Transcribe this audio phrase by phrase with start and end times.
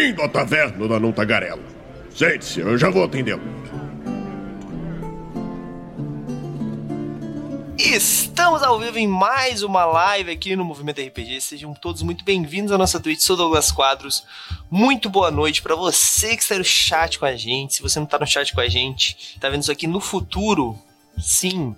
[0.00, 1.62] Bem-vindo à taverna da Não Tagarela.
[2.08, 3.42] Sente-se, eu já vou atendê-lo.
[7.76, 11.42] Estamos ao vivo em mais uma live aqui no Movimento RPG.
[11.42, 13.20] Sejam todos muito bem-vindos à nossa Twitch.
[13.20, 14.24] Sou Douglas Quadros.
[14.70, 17.74] Muito boa noite para você que está no chat com a gente.
[17.74, 20.78] Se você não está no chat com a gente, tá vendo isso aqui no futuro?
[21.18, 21.76] Sim.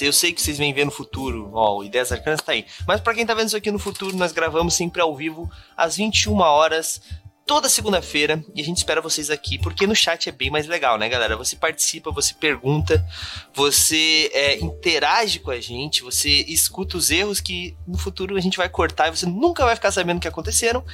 [0.00, 1.50] Eu sei que vocês vêm ver no futuro.
[1.52, 2.64] Ó, o Ideias Arcanas tá aí.
[2.86, 5.96] Mas para quem tá vendo isso aqui no futuro, nós gravamos sempre ao vivo às
[5.96, 7.02] 21 horas
[7.50, 10.96] toda segunda-feira e a gente espera vocês aqui, porque no chat é bem mais legal,
[10.96, 11.36] né, galera?
[11.36, 13.04] Você participa, você pergunta,
[13.52, 18.56] você é, interage com a gente, você escuta os erros que no futuro a gente
[18.56, 20.84] vai cortar e você nunca vai ficar sabendo o que aconteceram.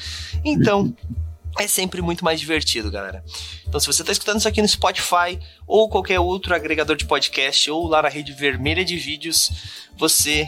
[0.43, 0.97] Então.
[1.59, 3.25] É sempre muito mais divertido, galera.
[3.67, 7.71] Então, se você está escutando isso aqui no Spotify ou qualquer outro agregador de podcast
[7.71, 9.51] ou lá na rede vermelha de vídeos,
[9.97, 10.47] você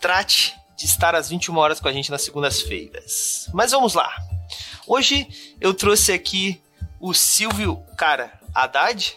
[0.00, 3.50] trate de estar às 21 horas com a gente nas segundas-feiras.
[3.52, 4.14] Mas vamos lá.
[4.86, 5.26] Hoje
[5.60, 6.60] eu trouxe aqui
[7.00, 9.14] o Silvio, cara, Haddad?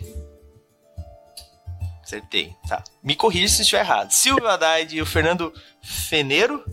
[2.03, 2.83] Acertei, tá.
[3.03, 4.11] Me corrija se estiver errado.
[4.11, 6.63] Silvio Haddad e o Fernando Feneiro?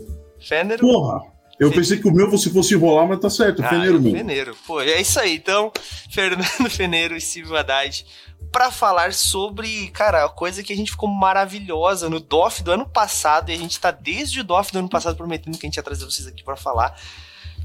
[0.41, 0.87] Feneiro?
[0.87, 1.35] Porra!
[1.59, 4.19] Eu pensei que o meu você fosse enrolar, mas tá certo, ah, Feneiro mesmo.
[4.19, 5.37] Feneiro, pô, é isso aí.
[5.37, 5.73] Então,
[6.11, 8.05] Fernando Feneiro e Silvio Haddad
[8.51, 12.89] para falar sobre, cara, a coisa que a gente ficou maravilhosa no DOF do ano
[12.89, 15.77] passado, e a gente tá desde o DOF do ano passado prometendo que a gente
[15.77, 16.97] ia trazer vocês aqui para falar,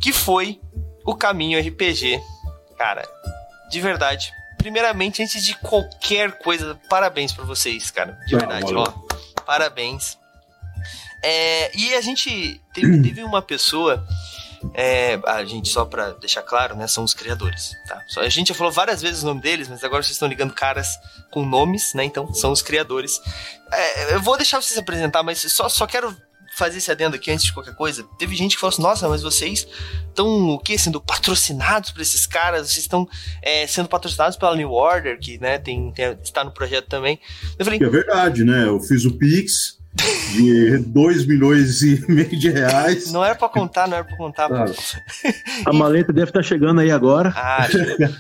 [0.02, 0.60] que foi
[1.10, 2.22] o caminho RPG.
[2.78, 3.04] Cara,
[3.70, 4.32] de verdade.
[4.58, 8.18] Primeiramente, antes de qualquer coisa, parabéns para vocês, cara.
[8.28, 8.86] De verdade, ó.
[9.46, 10.18] Parabéns.
[11.24, 14.06] É, e a gente teve, teve uma pessoa.
[14.74, 16.86] É, a gente, só pra deixar claro, né?
[16.86, 18.04] São os criadores, tá?
[18.08, 20.54] Só, a gente já falou várias vezes o nome deles, mas agora vocês estão ligando
[20.54, 21.00] caras
[21.32, 22.04] com nomes, né?
[22.04, 23.22] Então, são os criadores.
[23.72, 26.16] É, eu vou deixar vocês apresentar, mas só, só quero
[26.60, 28.04] fazer esse adendo aqui antes de qualquer coisa.
[28.18, 29.66] Teve gente que falou assim: nossa, mas vocês
[30.08, 30.78] estão o quê?
[30.78, 32.68] Sendo patrocinados por esses caras?
[32.68, 33.08] Vocês estão
[33.42, 37.18] é, sendo patrocinados pela New Order, que né, tem, tem, está no projeto também.
[37.58, 38.66] Eu falei: é verdade, né?
[38.66, 39.80] Eu fiz o Pix.
[40.36, 43.12] De 2 milhões e meio de reais.
[43.12, 44.48] Não era pra contar, não era pra contar.
[44.48, 44.74] Claro.
[45.66, 47.34] A maleta deve estar tá chegando aí agora.
[47.36, 47.68] Ah,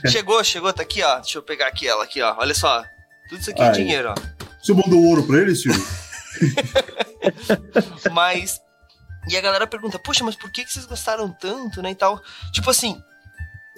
[0.08, 1.20] chegou, chegou, tá aqui, ó.
[1.20, 2.36] Deixa eu pegar aqui ela, aqui, ó.
[2.40, 2.84] Olha só.
[3.30, 4.16] Tudo isso aqui é dinheiro, ó.
[4.62, 5.80] Você mandou ouro pra ele, Silvio?
[8.12, 8.62] mas.
[9.28, 11.92] E a galera pergunta, poxa, mas por que, que vocês gostaram tanto, né?
[11.92, 12.22] E tal.
[12.52, 13.02] Tipo assim,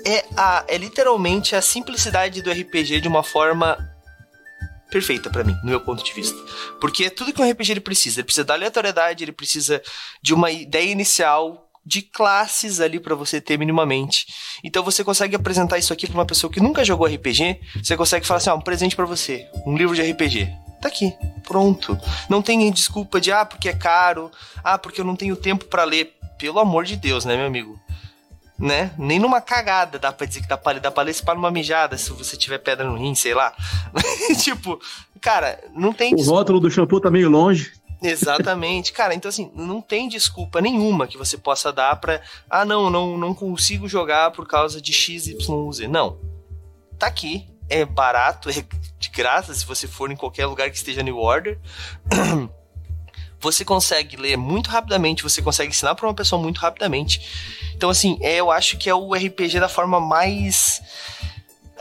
[0.06, 3.78] é, a, é literalmente a simplicidade do RPG de uma forma
[4.90, 6.38] perfeita para mim, no meu ponto de vista.
[6.80, 8.20] Porque é tudo que um RPG ele precisa.
[8.20, 9.82] Ele precisa da aleatoriedade, ele precisa
[10.22, 14.28] de uma ideia inicial de classes ali para você ter minimamente.
[14.64, 18.26] Então você consegue apresentar isso aqui para uma pessoa que nunca jogou RPG, você consegue
[18.28, 20.48] falar assim, ó, um presente para você, um livro de RPG.
[20.82, 21.98] Tá aqui, pronto.
[22.28, 24.32] Não tem desculpa de ah, porque é caro,
[24.64, 26.18] ah, porque eu não tenho tempo para ler.
[26.40, 27.80] Pelo amor de Deus, né, meu amigo?
[28.58, 28.92] Né?
[28.98, 31.36] Nem numa cagada dá pra dizer que dá pra ler, dá pra ler se para
[31.36, 33.54] numa mijada, se você tiver pedra no rim, sei lá.
[34.42, 34.80] tipo,
[35.20, 36.16] cara, não tem.
[36.16, 37.74] O rótulo do shampoo tá meio longe.
[38.02, 39.14] Exatamente, cara.
[39.14, 42.22] Então, assim, não tem desculpa nenhuma que você possa dar pra.
[42.50, 45.88] Ah, não, não, não consigo jogar por causa de XYZ.
[45.88, 46.18] Não.
[46.98, 48.66] Tá aqui, é barato, é
[49.00, 51.58] de graça se você for em qualquer lugar que esteja New Order.
[53.40, 57.72] Você consegue ler muito rapidamente, você consegue ensinar para uma pessoa muito rapidamente.
[57.74, 60.80] Então, assim, é, eu acho que é o RPG da forma mais.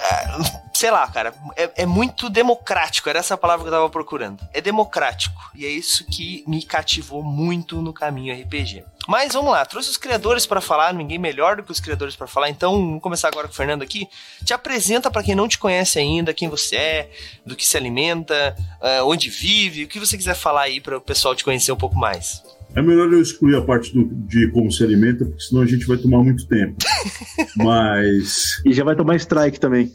[0.00, 4.42] É, sei lá, cara, é, é, muito democrático, era essa palavra que eu tava procurando.
[4.52, 5.50] É democrático.
[5.54, 8.84] E é isso que me cativou muito no caminho RPG.
[9.06, 12.26] Mas vamos lá, trouxe os criadores para falar, ninguém melhor do que os criadores para
[12.26, 12.48] falar.
[12.48, 14.08] Então, vamos começar agora com o Fernando aqui.
[14.44, 17.10] Te apresenta para quem não te conhece ainda, quem você é,
[17.44, 21.00] do que se alimenta, uh, onde vive, o que você quiser falar aí para o
[21.00, 22.42] pessoal te conhecer um pouco mais.
[22.74, 25.86] É melhor eu excluir a parte do, de como se alimenta, porque senão a gente
[25.86, 26.76] vai tomar muito tempo.
[27.56, 28.62] Mas.
[28.64, 29.92] E já vai tomar strike também.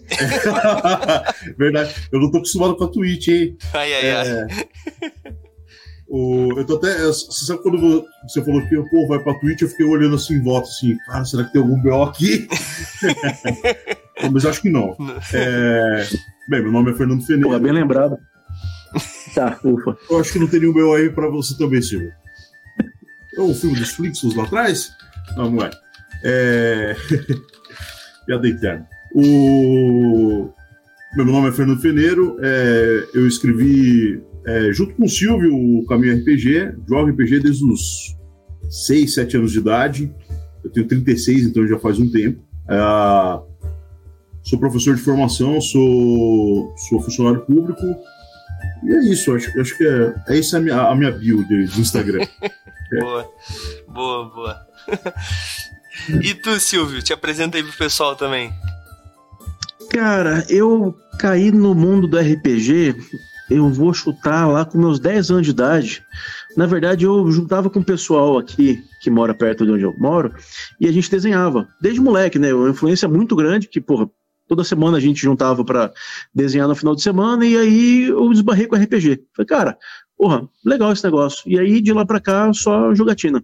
[1.58, 1.96] Verdade.
[2.12, 3.58] Eu não tô acostumado com a Twitch, hein?
[3.74, 4.48] Ai, ai, é...
[4.50, 5.14] ai.
[6.08, 6.98] O, eu tô até.
[7.06, 10.44] Você sabe quando você falou que pô, vai pra Twitch, eu fiquei olhando assim em
[10.44, 12.48] volta, assim, cara, será que tem algum BO aqui?
[14.32, 14.96] Mas acho que não.
[15.34, 16.08] É...
[16.48, 17.50] Bem, meu nome é Fernando Feneiro.
[17.50, 18.18] Pô, bem lembrado.
[19.34, 19.98] Tá, ufa.
[20.10, 22.14] Eu acho que não tem nenhum BO aí pra você também, Silvio.
[23.38, 24.92] É o filme dos Flixos lá atrás?
[25.36, 25.72] Não, não é.
[26.24, 26.96] É.
[28.26, 28.88] Piada eterna.
[29.14, 30.50] O.
[31.16, 33.08] Meu nome é Fernando Feneiro, é...
[33.14, 38.16] eu escrevi é, junto com o Silvio, o Caminho RPG, jogo RPG desde os
[38.70, 40.14] 6, 7 anos de idade.
[40.64, 42.42] Eu tenho 36, então já faz um tempo.
[42.70, 42.78] É,
[44.44, 47.82] sou professor de formação, sou, sou funcionário público.
[48.84, 51.66] E é isso, acho, acho que é, é isso a minha, a minha bio de,
[51.66, 52.26] do Instagram.
[53.00, 53.30] boa,
[53.88, 54.68] boa, boa.
[56.22, 58.54] E tu, Silvio, te apresenta aí pro pessoal também.
[59.90, 62.96] Cara, eu caí no mundo do RPG,
[63.50, 66.04] eu vou chutar lá com meus 10 anos de idade.
[66.56, 70.34] Na verdade, eu juntava com o pessoal aqui, que mora perto de onde eu moro,
[70.80, 71.68] e a gente desenhava.
[71.82, 72.54] Desde moleque, né?
[72.54, 74.10] Uma influência muito grande, que, porra,
[74.48, 75.92] toda semana a gente juntava para
[76.34, 79.24] desenhar no final de semana, e aí eu esbarrei com RPG.
[79.36, 79.78] Falei, cara,
[80.18, 81.44] porra, legal esse negócio.
[81.50, 83.44] E aí, de lá para cá, só jogatina.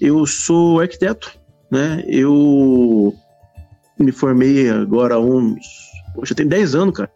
[0.00, 1.32] Eu sou arquiteto,
[1.70, 2.04] né?
[2.06, 3.14] Eu
[3.98, 5.58] me formei agora há uns.
[6.14, 7.10] Poxa, tem 10 anos, cara.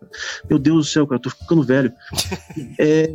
[0.49, 1.93] Meu Deus do céu, cara, tô ficando velho.
[2.79, 3.11] é...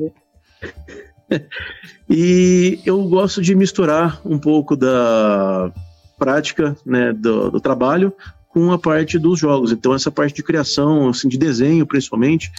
[2.09, 5.71] e eu gosto de misturar um pouco da
[6.17, 8.13] prática né, do, do, trabalho
[8.57, 9.71] com a parte dos jogos.
[9.71, 12.51] Então, essa parte de criação, assim, de desenho, principalmente,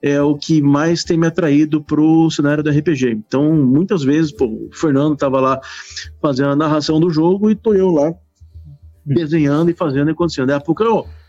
[0.00, 3.10] é o que mais tem me atraído para o cenário do RPG.
[3.10, 5.60] Então, muitas vezes, pô, o Fernando estava lá
[6.22, 8.14] fazendo a narração do jogo e tô eu lá
[9.04, 10.46] desenhando e fazendo e acontecendo.
[10.46, 10.82] Daí a pouco,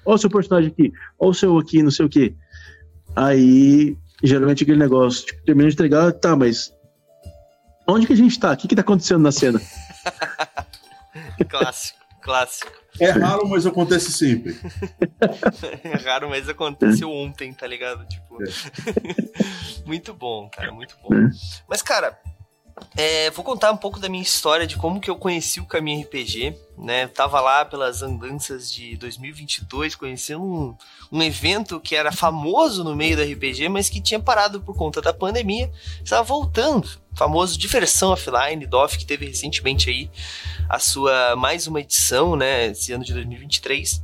[0.06, 2.34] ó, o seu personagem aqui, ó o seu aqui, não sei o quê.
[3.18, 6.72] Aí, geralmente aquele negócio, tipo, termina de entregar, tá, mas
[7.86, 8.54] onde que a gente tá?
[8.54, 9.60] O que que tá acontecendo na cena?
[11.50, 12.72] clássico, clássico.
[13.00, 14.58] É raro, mas acontece sempre.
[15.84, 18.06] é raro, mas aconteceu ontem, tá ligado?
[18.08, 18.38] Tipo.
[18.42, 18.48] É.
[19.86, 21.10] muito bom, cara, muito bom.
[21.68, 22.18] Mas, cara,
[22.96, 26.04] é, vou contar um pouco da minha história de como que eu conheci o Caminho
[26.04, 27.04] RPG, né?
[27.04, 30.76] Eu tava lá pelas andanças de 2022, conhecendo um,
[31.12, 35.02] um evento que era famoso no meio do RPG, mas que tinha parado por conta
[35.02, 35.72] da pandemia,
[36.04, 36.90] estava voltando.
[37.16, 40.10] Famoso Diversão Offline, DOF, que teve recentemente aí
[40.74, 42.66] a sua mais uma edição, né?
[42.68, 43.94] Esse ano de 2023.
[43.94, 44.02] Uh,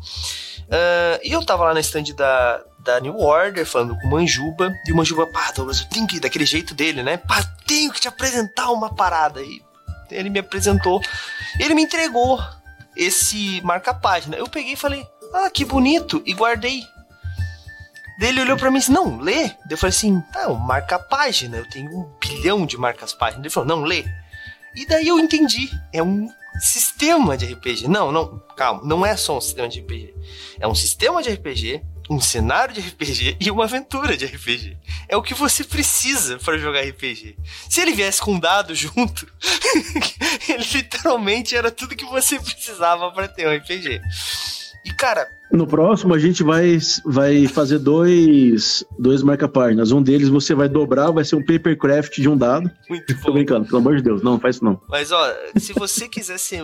[1.23, 4.91] e eu tava lá na stand da, da New Order, falando com o Manjuba, e
[4.91, 7.17] o Manjuba, pá, Douglas, eu tenho que daquele jeito dele, né?
[7.17, 9.41] Pá, tenho que te apresentar uma parada.
[9.41, 9.63] E
[10.11, 11.01] ele me apresentou,
[11.59, 12.39] ele me entregou
[12.95, 14.37] esse marca-página.
[14.37, 16.83] Eu peguei e falei, ah, que bonito, e guardei.
[18.19, 19.51] Daí ele olhou pra mim e disse, não, lê.
[19.67, 23.41] eu falei assim, tá, marca-página, eu tenho um bilhão de marcas-páginas.
[23.41, 24.05] Ele falou, não, lê.
[24.75, 27.87] E daí eu entendi, é um sistema de RPG.
[27.87, 30.13] Não, não, calma, não é só um sistema de RPG.
[30.59, 34.75] É um sistema de RPG um cenário de RPG e uma aventura de RPG.
[35.07, 37.37] É o que você precisa para jogar RPG.
[37.69, 39.31] Se ele viesse com um dado junto,
[40.49, 44.01] ele literalmente era tudo que você precisava para ter um RPG.
[44.85, 49.91] E cara, no próximo a gente vai, vai fazer dois, dois marca-páginas.
[49.91, 52.69] Um deles você vai dobrar, vai ser um papercraft de um dado.
[52.87, 53.21] Muito bom.
[53.21, 54.79] Tô brincando, pelo amor de Deus, não, faz isso não.
[54.87, 56.61] Mas ó, se você quisesse,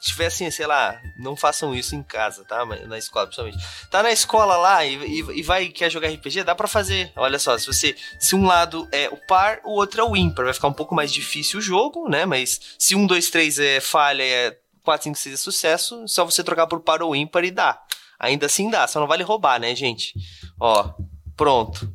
[0.00, 2.64] tivesse, sei lá, não façam isso em casa, tá?
[2.64, 3.58] Na escola, principalmente.
[3.90, 7.12] Tá na escola lá e, e, e vai quer jogar RPG, dá para fazer.
[7.16, 10.46] Olha só, se você, se um lado é o par, o outro é o ímpar,
[10.46, 12.24] vai ficar um pouco mais difícil o jogo, né?
[12.24, 16.42] Mas se um, dois, três é falha, é 4, 5, 6 é sucesso, só você
[16.42, 17.80] trocar por par ou ímpar e dá.
[18.18, 20.14] Ainda assim dá, só não vale roubar, né, gente?
[20.60, 20.92] Ó,
[21.36, 21.92] pronto.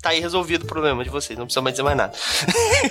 [0.00, 2.16] Tá aí resolvido o problema de vocês, não precisa mais dizer mais nada.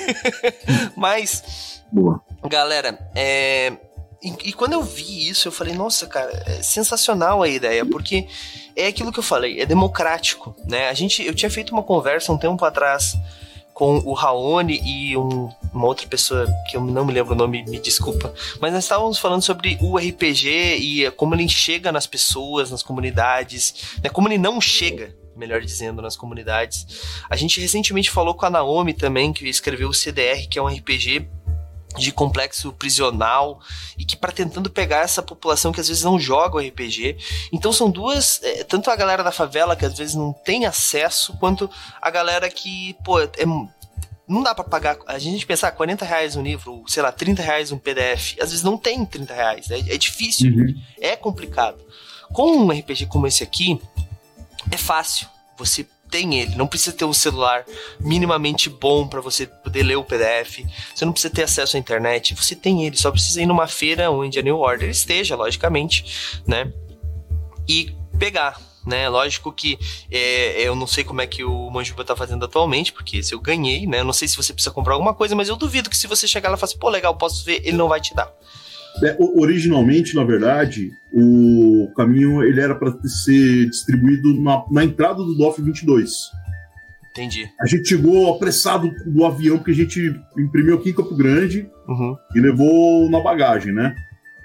[0.95, 2.21] Mas, Boa.
[2.44, 3.77] galera, é,
[4.21, 8.27] e, e, quando eu vi isso, eu falei, nossa, cara, é sensacional a ideia, porque
[8.75, 10.89] é aquilo que eu falei, é democrático, né?
[10.89, 13.15] A gente, eu tinha feito uma conversa um tempo atrás
[13.77, 17.63] com o Raoni e um, uma outra pessoa que eu não me lembro o nome,
[17.68, 18.33] me desculpa.
[18.59, 20.49] Mas nós estávamos falando sobre o RPG
[20.80, 24.09] e como ele chega nas pessoas, nas comunidades, né?
[24.09, 26.87] como ele não chega, melhor dizendo, nas comunidades.
[27.30, 30.68] A gente recentemente falou com a Naomi também, que escreveu o CDR, que é um
[30.68, 31.30] RPG
[31.95, 33.59] de complexo prisional
[33.97, 37.17] e que para tentando pegar essa população que às vezes não joga o RPG.
[37.51, 41.33] Então são duas, é, tanto a galera da favela que às vezes não tem acesso,
[41.37, 41.69] quanto
[42.01, 43.29] a galera que, pô, é,
[44.27, 44.97] não dá para pagar.
[45.07, 48.63] A gente pensar 40 reais um livro, sei lá, 30 reais um PDF, às vezes
[48.63, 50.81] não tem 30 reais, é, é difícil, uhum.
[50.99, 51.77] é complicado.
[52.33, 53.79] Com um RPG como esse aqui,
[54.69, 55.27] é fácil.
[55.57, 56.56] Você tem ele.
[56.56, 57.66] Não precisa ter um celular
[57.99, 60.66] minimamente bom para você poder ler o PDF.
[60.94, 62.35] Você não precisa ter acesso à internet.
[62.35, 62.97] Você tem ele.
[62.97, 66.71] Só precisa ir numa feira onde a New Order esteja, logicamente, né?
[67.68, 68.59] E pegar.
[68.85, 69.09] Né?
[69.09, 69.78] Lógico que
[70.09, 73.40] é, eu não sei como é que o Manjuba tá fazendo atualmente, porque se eu
[73.42, 73.99] ganhei, né?
[73.99, 76.26] Eu não sei se você precisa comprar alguma coisa, mas eu duvido que se você
[76.26, 78.31] chegar lá e falar assim, pô, legal, posso ver, ele não vai te dar.
[79.04, 85.35] É, originalmente, na verdade, o caminho ele era para ser distribuído na, na, entrada do
[85.35, 86.11] DOF 22.
[87.11, 87.49] Entendi.
[87.59, 92.16] A gente chegou apressado do avião, porque a gente imprimiu aqui em Campo Grande uhum.
[92.35, 93.95] e levou na bagagem, né?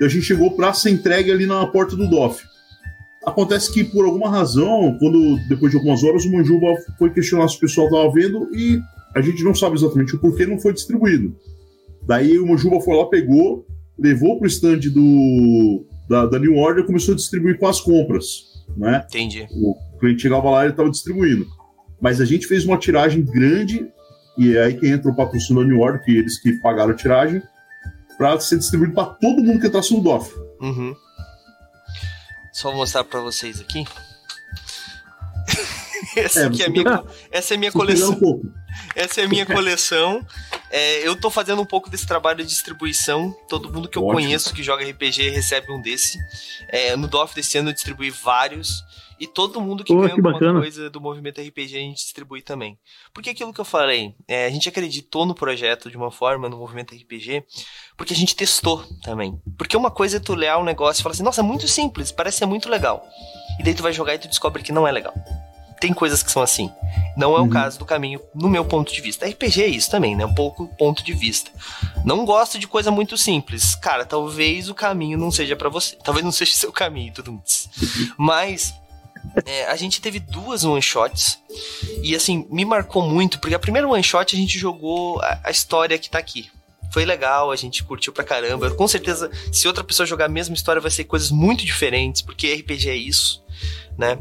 [0.01, 2.43] E a gente chegou para ser entregue ali na porta do DOF.
[3.25, 7.57] Acontece que, por alguma razão, quando depois de algumas horas, o Manjuba foi questionar se
[7.57, 8.81] o pessoal estava vendo e
[9.15, 11.37] a gente não sabe exatamente o porquê não foi distribuído.
[12.07, 13.65] Daí o Manjuba foi lá, pegou,
[14.03, 19.05] levou pro stand do, da, da New Order começou a distribuir com as compras, né?
[19.09, 19.47] Entendi.
[19.53, 21.47] O cliente chegava lá e estava distribuindo.
[22.01, 23.87] Mas a gente fez uma tiragem grande,
[24.37, 26.97] e é aí que entra o patrocínio da New Order, que eles que pagaram a
[26.97, 27.41] tiragem,
[28.19, 30.35] para ser distribuído para todo mundo que entrasse no DOF.
[30.61, 30.95] Uhum.
[32.53, 33.85] Só vou mostrar para vocês aqui.
[36.17, 38.19] essa, É, é a você minha, essa é minha coleção.
[38.23, 38.43] um.
[38.95, 40.27] Essa é a minha coleção.
[40.73, 43.31] É, eu tô fazendo um pouco desse trabalho de distribuição.
[43.49, 44.21] Todo mundo que eu Ótimo.
[44.21, 46.19] conheço que joga RPG recebe um desse.
[46.69, 48.83] É, no DOF desse ano eu distribuí vários.
[49.21, 50.59] E todo mundo que Pô, ganha que alguma bacana.
[50.59, 52.77] coisa do movimento RPG a gente distribui também.
[53.15, 56.57] Porque aquilo que eu falei, é, a gente acreditou no projeto de uma forma, no
[56.57, 57.45] movimento RPG,
[57.97, 59.41] porque a gente testou também.
[59.57, 62.11] Porque uma coisa é tu ler um negócio e falar assim, nossa, é muito simples,
[62.11, 63.07] parece ser muito legal.
[63.61, 65.15] E daí tu vai jogar e tu descobre que não é legal.
[65.83, 66.71] Tem coisas que são assim.
[67.17, 67.51] Não é o Uhum.
[67.51, 69.27] caso do caminho, no meu ponto de vista.
[69.27, 70.25] RPG é isso também, né?
[70.25, 71.51] Um pouco ponto de vista.
[72.05, 73.75] Não gosto de coisa muito simples.
[73.75, 75.97] Cara, talvez o caminho não seja pra você.
[76.05, 77.69] Talvez não seja seu caminho, tudo isso.
[78.17, 78.73] Mas
[79.45, 81.39] é, a gente teve duas one shots
[82.03, 85.51] e assim me marcou muito porque a primeira one shot a gente jogou a, a
[85.51, 86.49] história que tá aqui.
[86.93, 88.71] Foi legal, a gente curtiu pra caramba.
[88.71, 92.53] Com certeza, se outra pessoa jogar a mesma história, vai ser coisas muito diferentes, porque
[92.53, 93.42] RPG é isso,
[93.97, 94.19] né?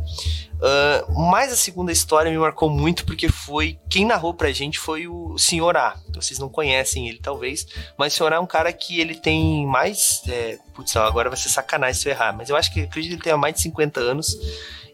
[0.62, 3.80] Ah, mas a segunda história me marcou muito porque foi.
[3.90, 5.76] Quem narrou pra gente foi o Sr.
[5.76, 5.98] A.
[6.14, 7.66] Vocês não conhecem ele, talvez.
[7.98, 8.34] Mas o Sr.
[8.34, 10.22] A é um cara que ele tem mais.
[10.28, 12.32] É, putz, agora vai ser sacanagem se eu errar.
[12.34, 14.38] Mas eu acho que acredito que ele tenha mais de 50 anos.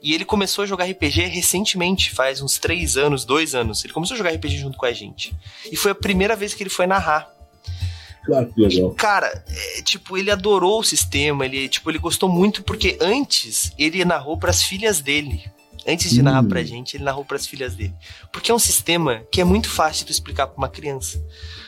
[0.01, 3.83] E ele começou a jogar RPG recentemente, faz uns 3 anos, 2 anos.
[3.83, 5.35] Ele começou a jogar RPG junto com a gente.
[5.69, 7.29] E foi a primeira vez que ele foi narrar.
[8.27, 8.91] Claro que legal.
[8.91, 14.03] Cara, é, tipo, ele adorou o sistema, ele, tipo, ele gostou muito porque antes ele
[14.05, 15.41] narrou pras filhas dele.
[15.87, 16.23] Antes de Hum.
[16.23, 17.93] narrar pra gente, ele narrou pras filhas dele.
[18.31, 21.23] Porque é um sistema que é muito fácil de explicar pra uma criança.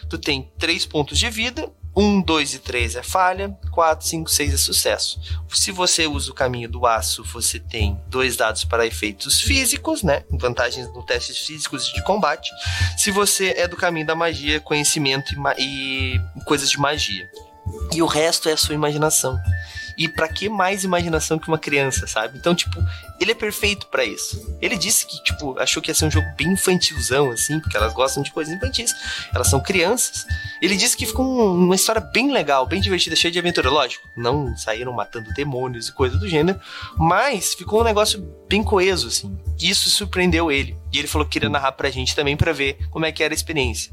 [0.10, 4.54] Tu tem três pontos de vida, um, dois e três é falha, quatro, cinco, seis
[4.54, 5.20] é sucesso.
[5.52, 10.24] Se você usa o caminho do aço, você tem dois dados para efeitos físicos, né?
[10.32, 12.50] Vantagens no testes físicos e de combate.
[12.98, 17.30] Se você é do caminho da magia, conhecimento e, e coisas de magia.
[17.94, 19.38] E o resto é a sua imaginação.
[20.00, 22.38] E pra que mais imaginação que uma criança, sabe?
[22.38, 22.82] Então, tipo,
[23.20, 24.58] ele é perfeito pra isso.
[24.62, 27.92] Ele disse que, tipo, achou que ia ser um jogo bem infantilzão, assim, porque elas
[27.94, 28.96] gostam de coisas infantis.
[29.36, 30.26] Elas são crianças.
[30.62, 33.70] Ele disse que ficou um- uma história bem legal, bem divertida, cheia de aventura.
[33.70, 36.58] Lógico, não saíram matando demônios e coisa do gênero,
[36.98, 39.38] mas ficou um negócio bem coeso, assim.
[39.60, 40.78] Isso surpreendeu ele.
[40.94, 43.34] E ele falou que queria narrar pra gente também pra ver como é que era
[43.34, 43.92] a experiência.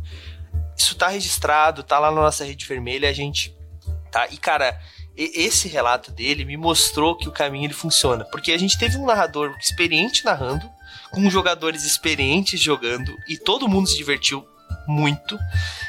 [0.79, 3.53] Isso tá registrado, tá lá na nossa rede vermelha, a gente
[4.13, 4.29] tá?
[4.31, 4.79] E cara,
[5.17, 9.07] esse relato dele me mostrou que o caminho ele funciona, porque a gente teve um
[9.07, 10.69] narrador experiente narrando,
[11.11, 14.47] com jogadores experientes jogando e todo mundo se divertiu
[14.87, 15.39] muito,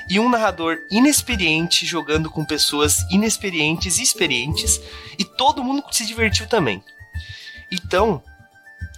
[0.10, 4.80] e um narrador inexperiente jogando com pessoas inexperientes e experientes,
[5.20, 6.84] e todo mundo se divertiu também.
[7.72, 8.24] Então,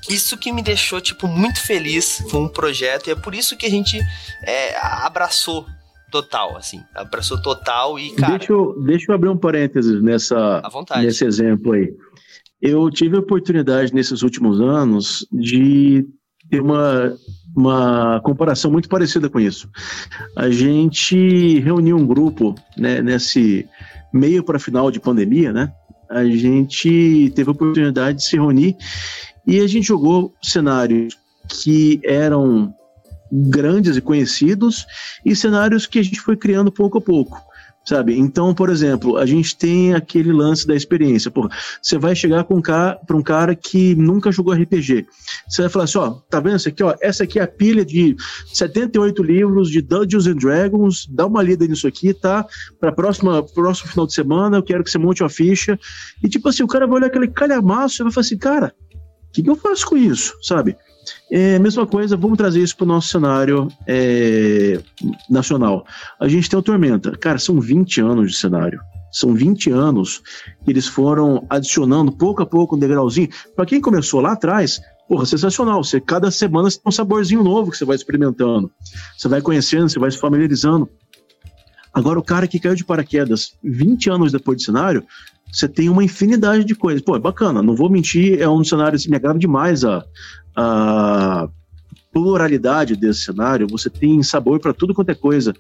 [0.08, 3.66] isso que me deixou, tipo, muito feliz com o projeto, e é por isso que
[3.66, 4.00] a gente
[4.44, 5.68] é, abraçou
[6.10, 6.82] total, assim.
[6.96, 10.62] Abraçou total e, cara, Deixa, eu, deixa eu abrir um parênteses nessa,
[10.98, 11.94] nesse exemplo aí.
[12.62, 16.06] Eu tive a oportunidade nesses últimos anos de
[16.50, 17.16] ter uma,
[17.56, 19.70] uma comparação muito parecida com isso.
[20.36, 23.68] A gente reuniu um grupo né, nesse
[24.14, 25.72] meio para final de pandemia, né?
[26.10, 28.76] A gente teve a oportunidade de se reunir
[29.46, 31.16] e a gente jogou cenários
[31.64, 32.74] que eram
[33.32, 34.86] grandes e conhecidos
[35.26, 37.50] e cenários que a gente foi criando pouco a pouco.
[37.86, 38.16] Sabe?
[38.16, 41.32] Então, por exemplo, a gente tem aquele lance da experiência.
[41.32, 41.50] Pô,
[41.82, 45.08] você vai chegar com um cara, um cara que nunca jogou RPG.
[45.48, 46.84] Você vai falar assim: ó, tá vendo isso aqui?
[46.84, 48.16] Ó, essa aqui é a pilha de
[48.54, 51.08] 78 livros de Dungeons and Dragons.
[51.10, 52.46] Dá uma lida nisso aqui, tá?
[52.80, 55.80] Para próxima próximo final de semana, eu quero que você monte uma ficha.
[56.24, 58.76] E tipo assim, o cara vai olhar aquele calhamaço e vai falar assim: cara,
[59.30, 60.36] o que, que eu faço com isso?
[60.44, 60.76] Sabe?
[61.32, 64.80] É, mesma coisa, vamos trazer isso para o nosso cenário é,
[65.30, 65.86] nacional.
[66.20, 67.12] A gente tem o Tormenta.
[67.18, 68.80] Cara, são 20 anos de cenário.
[69.12, 70.22] São 20 anos
[70.64, 73.30] que eles foram adicionando pouco a pouco um degrauzinho.
[73.56, 75.84] Para quem começou lá atrás, porra, sensacional.
[75.84, 78.72] Você, cada semana você tem um saborzinho novo que você vai experimentando.
[79.18, 80.88] Você vai conhecendo, você vai se familiarizando.
[81.92, 85.04] Agora, o cara que caiu de paraquedas 20 anos depois de cenário,
[85.52, 87.02] você tem uma infinidade de coisas.
[87.02, 90.06] Pô, é bacana, não vou mentir, é um cenário que me agrada demais a,
[90.56, 91.48] a
[92.12, 93.68] pluralidade desse cenário.
[93.70, 95.54] Você tem sabor para tudo quanto é coisa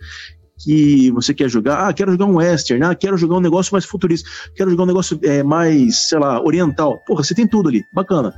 [0.63, 1.87] que você quer jogar.
[1.87, 4.87] Ah, quero jogar um western, ah, quero jogar um negócio mais futurista, quero jogar um
[4.87, 6.99] negócio é, mais, sei lá, oriental.
[7.05, 8.33] Porra, você tem tudo ali, bacana.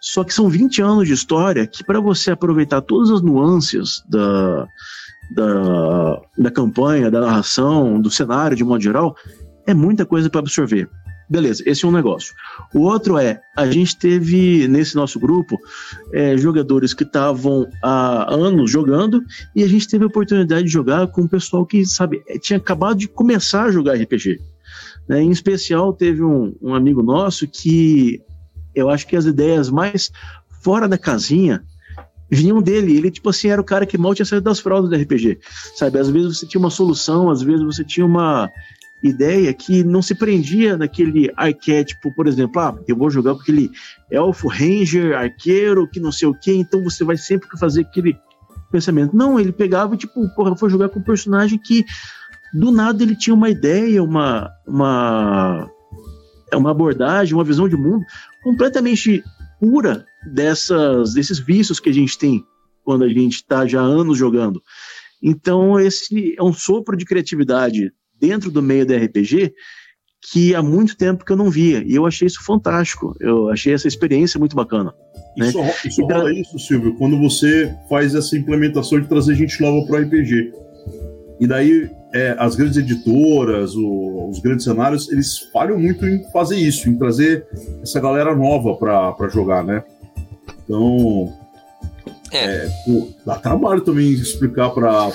[0.00, 4.66] Só que são 20 anos de história que para você aproveitar todas as nuances da,
[5.30, 9.16] da, da campanha, da narração, do cenário de modo geral,
[9.66, 10.90] é muita coisa para absorver.
[11.28, 12.34] Beleza, esse é um negócio.
[12.74, 15.58] O outro é, a gente teve nesse nosso grupo
[16.12, 19.22] é, jogadores que estavam há anos jogando
[19.56, 22.58] e a gente teve a oportunidade de jogar com o pessoal que, sabe, é, tinha
[22.58, 24.38] acabado de começar a jogar RPG.
[25.08, 25.22] Né?
[25.22, 28.20] Em especial, teve um, um amigo nosso que
[28.74, 30.10] eu acho que as ideias mais
[30.62, 31.62] fora da casinha
[32.30, 32.96] vinham dele.
[32.96, 35.38] Ele, tipo assim, era o cara que mal tinha saído das fraldas do RPG.
[35.76, 35.98] Sabe?
[35.98, 38.50] Às vezes você tinha uma solução, às vezes você tinha uma
[39.04, 43.70] ideia que não se prendia naquele arquétipo, por exemplo, ah, eu vou jogar com aquele
[44.10, 48.16] elfo, ranger, arqueiro, que não sei o que, então você vai sempre fazer aquele
[48.72, 49.14] pensamento.
[49.14, 51.84] Não, ele pegava, tipo, porra, foi jogar com um personagem que
[52.54, 55.70] do nada ele tinha uma ideia, uma, uma,
[56.54, 58.04] uma abordagem, uma visão de mundo
[58.42, 59.22] completamente
[59.60, 62.44] pura dessas, desses vícios que a gente tem
[62.82, 64.62] quando a gente está já anos jogando.
[65.22, 67.92] Então, esse é um sopro de criatividade
[68.26, 69.52] dentro do meio do RPG
[70.30, 71.82] que há muito tempo que eu não via.
[71.84, 73.14] E eu achei isso fantástico.
[73.20, 74.94] Eu achei essa experiência muito bacana.
[75.36, 75.48] Né?
[75.48, 79.86] Isso, isso então, rola isso, Silvio, quando você faz essa implementação de trazer gente nova
[79.86, 80.52] para o RPG.
[81.40, 86.56] E daí é, as grandes editoras, o, os grandes cenários, eles falham muito em fazer
[86.56, 87.46] isso, em trazer
[87.82, 89.84] essa galera nova para jogar, né?
[90.64, 91.34] Então,
[92.32, 92.44] é.
[92.44, 95.10] É, pô, dá trabalho também explicar para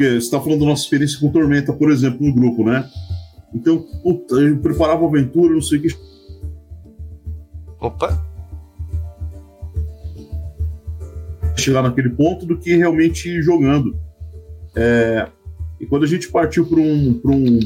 [0.00, 2.88] porque você está falando da nossa experiência com Tormenta, por exemplo, no grupo, né?
[3.52, 5.88] Então, puta, eu preparava aventura, não sei o que.
[7.78, 8.24] Opa!
[11.54, 13.94] Chegar naquele ponto do que realmente jogando.
[14.74, 15.28] É,
[15.78, 17.58] e quando a gente partiu para um, um,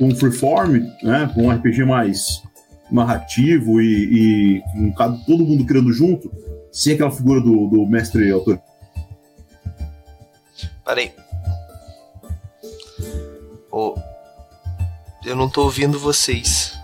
[0.00, 2.42] um freeform, né, para um RPG mais
[2.90, 4.92] narrativo e, e um,
[5.24, 6.32] todo mundo criando junto,
[6.72, 8.60] sem aquela figura do, do mestre autor.
[10.84, 11.12] Peraí,
[13.80, 13.98] Oh,
[15.24, 16.78] eu não tô ouvindo vocês.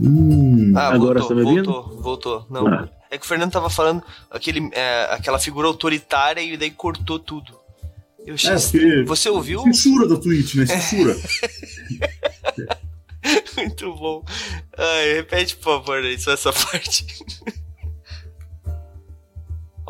[0.00, 2.46] Hum, ah, agora voltou, você tá voltou, voltou.
[2.48, 2.66] Não.
[2.66, 2.88] Ah.
[3.10, 7.58] É que o Fernando tava falando aquele, é, aquela figura autoritária e daí cortou tudo.
[8.24, 9.62] Eu achei é, Você ouviu?
[9.64, 10.64] Censura da Twitch, né?
[10.64, 11.14] Censura.
[13.56, 14.24] Muito bom.
[14.78, 17.06] Ai, repete, por favor, só essa parte.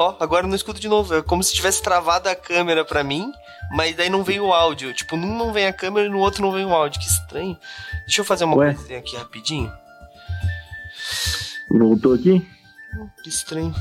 [0.00, 1.14] Ó, agora não escuto de novo.
[1.14, 3.32] É como se tivesse travado a câmera pra mim
[3.70, 4.92] mas daí não veio o áudio.
[4.92, 7.00] Tipo, num não vem a câmera e no outro não vem o áudio.
[7.00, 7.56] Que estranho.
[8.04, 8.74] Deixa eu fazer uma Ué?
[8.74, 9.72] coisinha aqui rapidinho.
[11.70, 12.44] Voltou aqui?
[13.22, 13.72] Que estranho.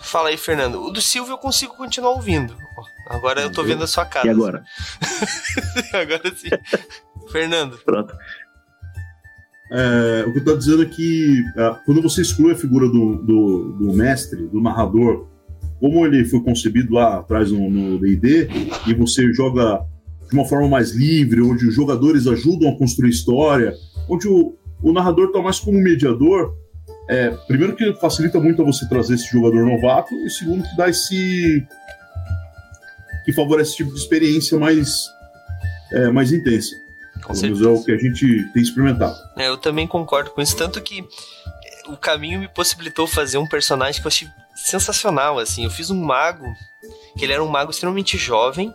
[0.00, 0.82] Fala aí, Fernando.
[0.82, 2.56] O do Silvio eu consigo continuar ouvindo.
[3.06, 4.26] Agora eu tô vendo a sua cara.
[4.26, 4.64] E agora?
[5.94, 6.48] agora sim.
[7.30, 7.78] Fernando.
[7.78, 8.12] Pronto.
[9.72, 13.16] É, o que eu tô dizendo é que é, quando você exclui a figura do,
[13.16, 15.26] do, do mestre, do narrador,
[15.78, 18.48] como ele foi concebido lá atrás no D&D,
[18.86, 19.80] e você joga
[20.28, 23.74] de uma forma mais livre, onde os jogadores ajudam a construir história,
[24.08, 26.54] onde o, o narrador está mais como mediador,
[27.08, 30.88] é, primeiro que facilita muito a você trazer esse jogador novato, e segundo que dá
[30.88, 31.66] esse...
[33.24, 35.06] que favorece esse tipo de experiência mais,
[35.92, 36.76] é, mais intensa.
[37.20, 39.16] Com Pelo menos é o que a gente tem experimentado.
[39.36, 41.04] É, eu também concordo com isso, tanto que
[41.86, 45.64] o caminho me possibilitou fazer um personagem que eu achei sensacional, assim.
[45.64, 46.46] Eu fiz um mago,
[47.16, 48.72] que ele era um mago extremamente jovem.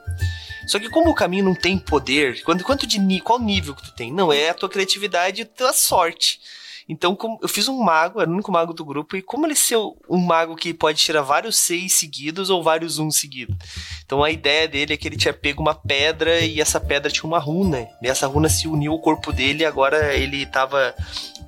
[0.67, 3.91] Só que como o caminho não tem poder, quanto, quanto de qual nível que tu
[3.91, 4.11] tem?
[4.11, 6.39] Não, é a tua criatividade e a tua sorte.
[6.87, 9.77] Então, eu fiz um mago, era o único mago do grupo, e como ele ser
[10.07, 13.55] um mago que pode tirar vários seis seguidos ou vários um seguidos.
[14.05, 17.25] Então a ideia dele é que ele tinha pego uma pedra e essa pedra tinha
[17.25, 17.87] uma runa.
[18.01, 20.93] E essa runa se uniu ao corpo dele e agora ele estava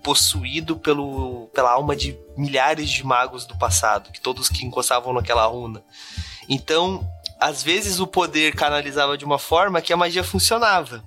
[0.04, 5.46] possuído pelo, pela alma de milhares de magos do passado, que todos que encostavam naquela
[5.46, 5.84] runa.
[6.50, 7.08] Então,
[7.40, 11.04] às vezes o poder canalizava de uma forma que a magia funcionava.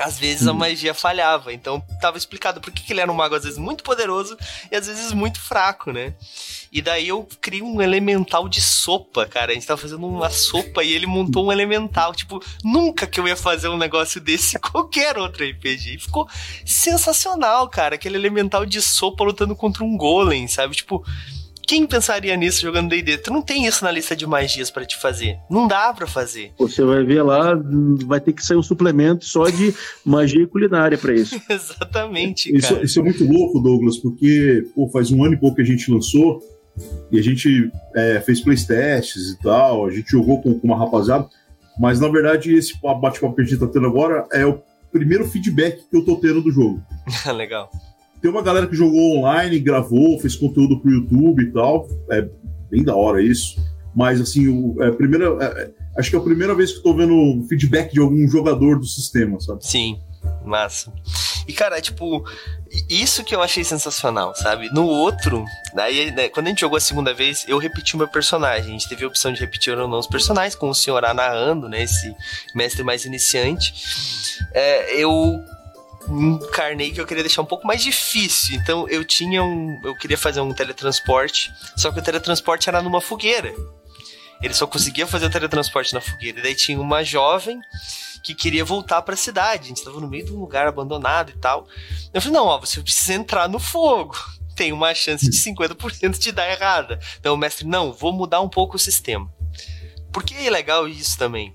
[0.00, 3.34] Às vezes a magia falhava, então estava explicado por que, que ele era um mago
[3.34, 4.36] às vezes muito poderoso
[4.70, 6.14] e às vezes muito fraco, né?
[6.72, 9.50] E daí eu criei um elemental de sopa, cara.
[9.50, 12.14] A gente tava fazendo uma sopa e ele montou um elemental.
[12.14, 15.96] Tipo, nunca que eu ia fazer um negócio desse em qualquer outro RPG.
[15.96, 16.28] E ficou
[16.64, 17.96] sensacional, cara.
[17.96, 20.76] Aquele elemental de sopa lutando contra um golem, sabe?
[20.76, 21.04] Tipo,
[21.70, 23.18] quem pensaria nisso jogando D&D?
[23.18, 25.38] Tu não tem isso na lista de magias para te fazer.
[25.48, 26.52] Não dá para fazer.
[26.58, 27.54] Você vai ver lá,
[28.06, 29.72] vai ter que sair um suplemento só de
[30.04, 31.40] magia culinária para isso.
[31.48, 35.62] Exatamente, isso, isso, é muito louco, Douglas, porque pô, faz um ano e pouco que
[35.62, 36.42] a gente lançou
[37.08, 41.28] e a gente é, fez playtests e tal, a gente jogou com, com uma rapaziada,
[41.78, 45.84] mas na verdade esse bate-papo que a gente tá tendo agora é o primeiro feedback
[45.88, 46.82] que eu tô tendo do jogo.
[47.32, 47.70] Legal.
[48.20, 51.88] Tem uma galera que jogou online, gravou, fez conteúdo pro YouTube e tal.
[52.10, 52.28] É
[52.70, 53.58] bem da hora isso.
[53.94, 56.94] Mas, assim, o, é, primeira, é, acho que é a primeira vez que eu tô
[56.94, 59.66] vendo feedback de algum jogador do sistema, sabe?
[59.66, 59.98] Sim.
[60.44, 60.92] Massa.
[61.46, 62.24] E, cara, é tipo,
[62.88, 64.68] isso que eu achei sensacional, sabe?
[64.72, 68.08] No outro, daí, né, quando a gente jogou a segunda vez, eu repeti o meu
[68.08, 68.68] personagem.
[68.68, 71.68] A gente teve a opção de repetir ou não os personagens, com o senhor narrando,
[71.68, 71.82] né?
[71.82, 72.14] Esse
[72.54, 73.74] mestre mais iniciante.
[74.52, 75.42] É, eu
[76.08, 78.56] encarnei que eu queria deixar um pouco mais difícil.
[78.56, 79.80] Então eu tinha um.
[79.84, 83.54] Eu queria fazer um teletransporte, só que o teletransporte era numa fogueira.
[84.42, 86.38] Ele só conseguia fazer o teletransporte na fogueira.
[86.38, 87.60] E daí tinha uma jovem
[88.22, 89.64] que queria voltar para a cidade.
[89.64, 91.68] A gente estava no meio de um lugar abandonado e tal.
[92.12, 94.16] Eu falei: não, ó, você precisa entrar no fogo.
[94.56, 96.98] Tem uma chance de 50% de dar errada.
[97.18, 99.30] Então o mestre, não, vou mudar um pouco o sistema.
[100.12, 101.54] Porque é legal isso também.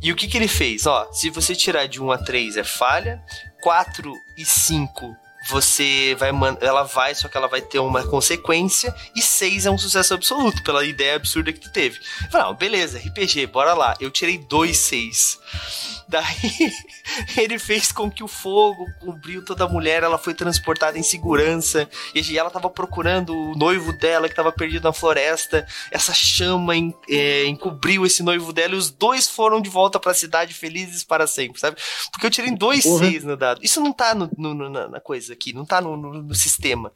[0.00, 0.86] E o que, que ele fez?
[0.86, 3.22] Ó, se você tirar de 1 a 3 é falha,
[3.60, 5.16] 4 e 5
[5.48, 9.78] você vai ela vai, só que ela vai ter uma consequência e 6 é um
[9.78, 11.98] sucesso absoluto pela ideia absurda que tu teve.
[12.32, 13.96] Não, beleza, RPG, bora lá.
[14.00, 15.40] Eu tirei dois 6.
[16.10, 16.74] Daí
[17.38, 21.88] ele fez com que o fogo cobriu toda a mulher, ela foi transportada em segurança,
[22.14, 25.66] e ela tava procurando o noivo dela que tava perdido na floresta.
[25.90, 26.74] Essa chama
[27.08, 31.04] é, encobriu esse noivo dela e os dois foram de volta para a cidade felizes
[31.04, 31.76] para sempre, sabe?
[32.10, 32.98] Porque eu tirei dois uhum.
[32.98, 33.60] seis no dado.
[33.62, 36.92] Isso não tá no, no, na coisa aqui, não tá no, no, sistema.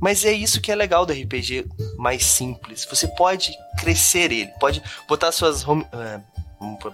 [0.00, 2.84] Mas é isso que é legal do RPG mais simples.
[2.90, 6.35] Você pode crescer ele, pode botar suas home, uh,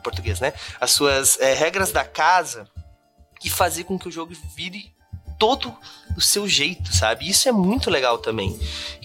[0.02, 0.52] português, né?
[0.80, 2.68] As suas é, regras da casa
[3.44, 4.92] e fazer com que o jogo vire
[5.38, 5.76] todo
[6.14, 7.28] do seu jeito, sabe?
[7.28, 8.56] Isso é muito legal também.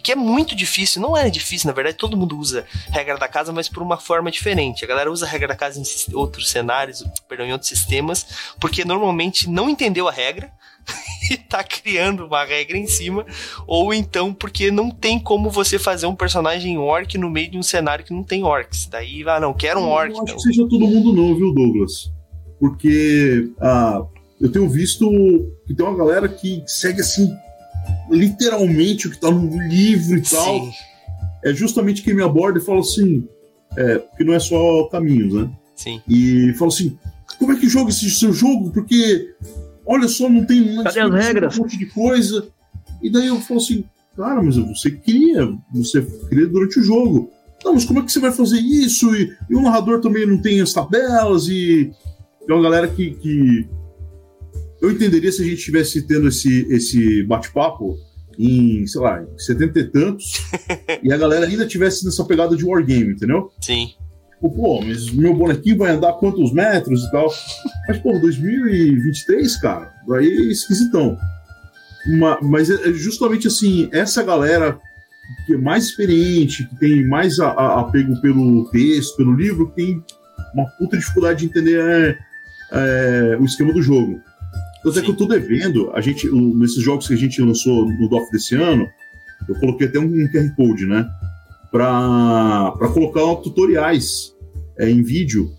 [0.04, 3.52] Que é muito difícil, não é difícil, na verdade, todo mundo usa regra da casa,
[3.52, 4.86] mas por uma forma diferente.
[4.86, 8.28] A galera usa a regra da casa em outros cenários, perdão, em outros sistemas,
[8.60, 10.52] porque normalmente não entendeu a regra
[11.32, 13.26] e tá criando uma regra em cima,
[13.66, 17.64] ou então porque não tem como você fazer um personagem orc no meio de um
[17.64, 18.88] cenário que não tem orcs.
[18.88, 20.12] Daí, ah, não, quero um orc.
[20.16, 20.36] Eu acho não.
[20.36, 22.12] que seja todo mundo não, viu, Douglas?
[22.60, 24.04] Porque ah,
[24.40, 25.10] eu tenho visto
[25.66, 27.32] que tem uma galera que segue assim,
[28.10, 30.60] literalmente o que tá no livro e tal.
[30.60, 30.72] Sim.
[31.44, 33.28] É justamente quem me aborda e fala assim,
[33.78, 35.50] é, que não é só caminhos, né?
[35.76, 36.02] Sim.
[36.08, 36.98] E fala assim,
[37.38, 38.72] como é que joga esse seu jogo?
[38.72, 39.34] Porque
[39.88, 41.58] olha só, não tem Cadê as regras?
[41.58, 42.48] um monte de coisa.
[43.02, 43.84] E daí eu falo assim,
[44.16, 47.32] cara, mas você cria, você cria durante o jogo.
[47.64, 49.16] Não, mas como é que você vai fazer isso?
[49.16, 51.92] E, e o narrador também não tem as tabelas e
[52.48, 53.68] é uma galera que, que...
[54.82, 57.98] eu entenderia se a gente estivesse tendo esse, esse bate-papo
[58.38, 60.34] em, sei lá, em 70 e tantos,
[61.02, 63.52] e a galera ainda tivesse nessa pegada de wargame, entendeu?
[63.60, 63.94] Sim.
[64.40, 67.28] Pô, mas meu bonequinho vai andar quantos metros e tal.
[67.88, 71.18] Mas, pô, 2023, cara, aí é esquisitão.
[72.44, 74.80] mas é, justamente assim, essa galera
[75.46, 80.04] que é mais experiente, que tem mais a, a, apego pelo texto, pelo livro, tem
[80.54, 82.18] uma puta dificuldade de entender é,
[82.72, 84.22] é, o esquema do jogo.
[84.80, 88.08] Então, é que eu tô devendo, a gente, nesses jogos que a gente lançou no
[88.08, 88.88] DOF desse ano,
[89.50, 91.10] eu coloquei até um QR Code, né?
[91.78, 94.36] Para colocar tutoriais
[94.80, 95.52] é, em vídeo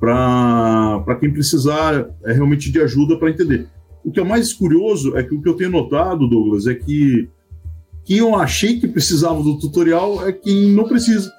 [0.00, 3.68] para quem precisar é, realmente de ajuda para entender.
[4.04, 7.28] O que é mais curioso é que o que eu tenho notado, Douglas, é que
[8.04, 11.30] quem eu achei que precisava do tutorial é quem não precisa.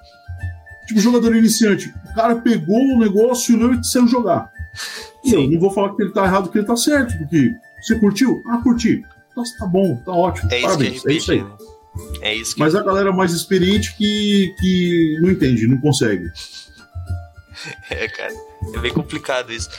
[0.87, 4.49] Tipo, jogador iniciante, o cara pegou o negócio e leu e saiu jogar.
[5.23, 7.99] E eu não vou falar que ele tá errado, que ele tá certo, porque você
[7.99, 8.41] curtiu?
[8.47, 9.03] Ah, curti.
[9.31, 10.51] Então, tá bom, tá ótimo.
[10.51, 10.95] É Parabéns.
[10.95, 11.43] Isso é, isso aí.
[11.43, 11.51] Né?
[12.21, 16.25] É isso Mas a galera mais experiente que, que não entende, não consegue.
[17.91, 18.33] É, cara.
[18.73, 19.69] É bem complicado isso.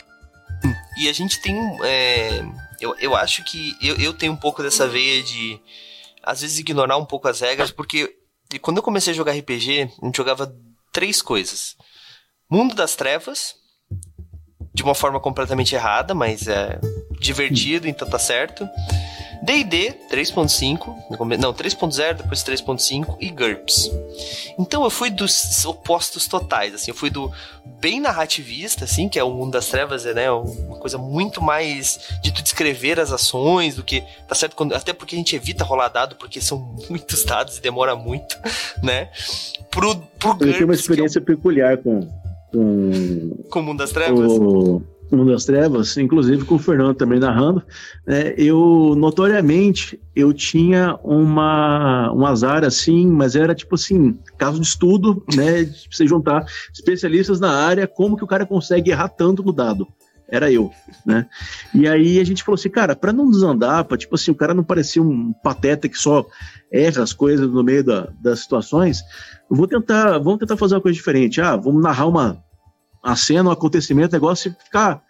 [0.97, 1.57] E a gente tem.
[1.83, 2.45] É,
[2.81, 5.59] eu, eu acho que eu, eu tenho um pouco dessa veia de.
[6.23, 8.15] Às vezes ignorar um pouco as regras, porque
[8.61, 10.55] quando eu comecei a jogar RPG, a gente jogava
[10.93, 11.77] três coisas:
[12.49, 13.55] Mundo das Trevas,
[14.75, 16.79] de uma forma completamente errada, mas é
[17.19, 18.69] divertido, então tá certo.
[19.43, 23.91] D&D 3.5, não, 3.0, depois 3.5 e GURPS.
[24.57, 27.31] Então eu fui dos opostos totais, assim, eu fui do
[27.81, 32.33] bem narrativista, assim, que é o mundo das trevas, né, uma coisa muito mais de
[32.33, 35.89] tu descrever as ações do que, tá certo, quando, até porque a gente evita rolar
[35.89, 38.39] dado, porque são muitos dados e demora muito,
[38.81, 39.09] né,
[39.71, 40.47] pro, pro eu GURPS.
[40.47, 42.09] Eu tenho uma experiência é peculiar com...
[42.53, 44.31] Com, com o mundo das trevas?
[44.31, 44.83] O
[45.17, 47.63] Mundo das Trevas, inclusive com o Fernando também narrando,
[48.07, 54.67] né, eu notoriamente eu tinha uma, um azar assim, mas era tipo assim, caso de
[54.67, 59.43] estudo, né, de você juntar especialistas na área, como que o cara consegue errar tanto
[59.43, 59.87] no dado?
[60.29, 60.71] Era eu,
[61.05, 61.27] né?
[61.75, 64.55] E aí a gente falou assim, cara, para não desandar, para tipo assim, o cara
[64.55, 66.25] não parecer um pateta que só
[66.73, 69.03] erra as coisas no meio da, das situações,
[69.51, 71.39] vou tentar, vamos tentar fazer uma coisa diferente.
[71.39, 72.43] Ah, vamos narrar uma
[73.03, 75.03] a cena, o acontecimento, negócio ficar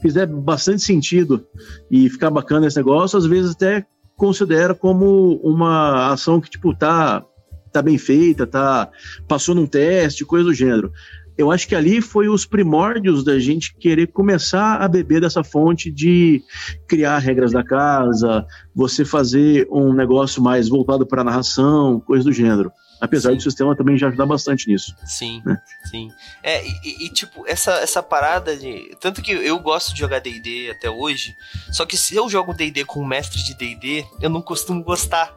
[0.00, 1.46] fizer bastante sentido
[1.90, 7.24] e ficar bacana esse negócio, às vezes até considera como uma ação que, tipo, tá,
[7.72, 8.88] tá bem feita, tá,
[9.28, 10.90] passou num teste, coisa do gênero.
[11.36, 15.90] Eu acho que ali foi os primórdios da gente querer começar a beber dessa fonte
[15.90, 16.42] de
[16.88, 22.72] criar regras da casa, você fazer um negócio mais voltado para narração, coisa do gênero.
[23.00, 23.36] Apesar sim.
[23.36, 24.96] do sistema também já ajudar bastante nisso.
[25.04, 25.60] Sim, né?
[25.84, 26.10] sim.
[26.42, 28.96] É, e, e, tipo, essa, essa parada de.
[29.00, 31.36] Tanto que eu gosto de jogar DD até hoje,
[31.70, 35.34] só que se eu jogo DD com um mestre de DD, eu não costumo gostar.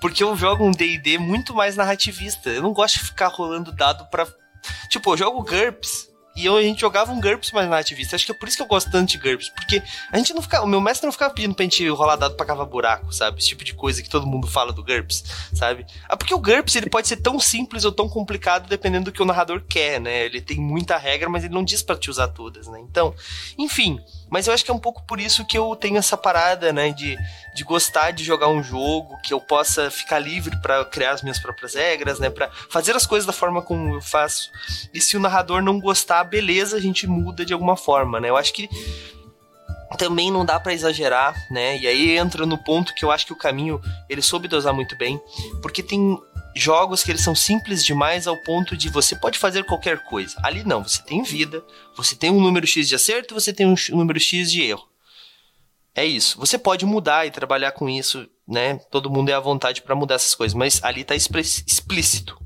[0.00, 2.48] Porque eu jogo um DD muito mais narrativista.
[2.48, 4.26] Eu não gosto de ficar rolando dado pra.
[4.88, 8.16] Tipo, eu jogo GURPS e eu, a gente jogava um GURPS mais nativista.
[8.16, 9.48] Acho que é por isso que eu gosto tanto de GURPS.
[9.50, 10.62] Porque a gente não fica.
[10.62, 13.38] O meu mestre não ficava pedindo pra gente rolar dado pra cavar buraco, sabe?
[13.38, 15.84] Esse tipo de coisa que todo mundo fala do GURPS, sabe?
[16.08, 19.22] Ah, porque o GURPS ele pode ser tão simples ou tão complicado dependendo do que
[19.22, 20.26] o narrador quer, né?
[20.26, 22.80] Ele tem muita regra, mas ele não diz para te usar todas, né?
[22.80, 23.14] Então,
[23.58, 23.98] enfim.
[24.30, 26.92] Mas eu acho que é um pouco por isso que eu tenho essa parada, né?
[26.92, 27.18] De,
[27.54, 31.38] de gostar de jogar um jogo, que eu possa ficar livre para criar as minhas
[31.38, 32.30] próprias regras, né?
[32.30, 34.50] Para fazer as coisas da forma como eu faço.
[34.94, 38.30] E se o narrador não gostar, beleza, a gente muda de alguma forma, né?
[38.30, 38.68] Eu acho que
[39.98, 41.76] também não dá para exagerar, né?
[41.78, 44.96] E aí entra no ponto que eu acho que o caminho ele soube dosar muito
[44.96, 45.20] bem,
[45.60, 46.18] porque tem
[46.54, 50.36] jogos que eles são simples demais ao ponto de você pode fazer qualquer coisa.
[50.42, 51.64] Ali não, você tem vida,
[51.96, 54.88] você tem um número X de acerto, você tem um número X de erro.
[55.94, 56.38] É isso.
[56.38, 58.78] Você pode mudar e trabalhar com isso, né?
[58.90, 62.38] Todo mundo é à vontade para mudar essas coisas, mas ali tá explícito.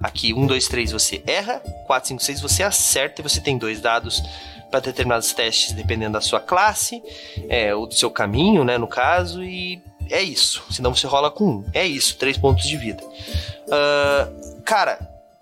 [0.00, 3.80] Aqui, 1, 2, 3 você erra, 4, 5, 6 você acerta e você tem dois
[3.80, 4.22] dados
[4.70, 7.00] para determinados testes, dependendo da sua classe,
[7.48, 10.62] é, ou do seu caminho, né, no caso, e é isso.
[10.70, 11.64] Senão você rola com um.
[11.72, 13.02] É isso, três pontos de vida.
[13.04, 14.98] Uh, cara,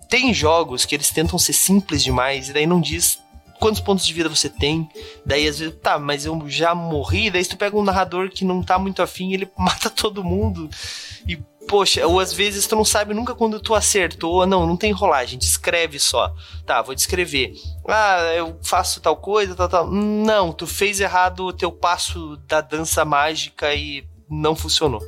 [0.08, 3.18] tem jogos que eles tentam ser simples demais e daí não diz
[3.62, 4.88] quantos pontos de vida você tem.
[5.24, 7.30] Daí às vezes, tá, mas eu já morri.
[7.30, 10.68] Daí tu pega um narrador que não tá muito afim, ele mata todo mundo.
[11.26, 11.36] E,
[11.68, 14.44] poxa, ou às vezes tu não sabe nunca quando tu acertou.
[14.46, 16.34] Não, não tem rolagem, descreve só.
[16.66, 17.54] Tá, vou descrever.
[17.88, 19.90] Ah, eu faço tal coisa, tal, tal.
[19.90, 25.02] Não, tu fez errado o teu passo da dança mágica e não funcionou.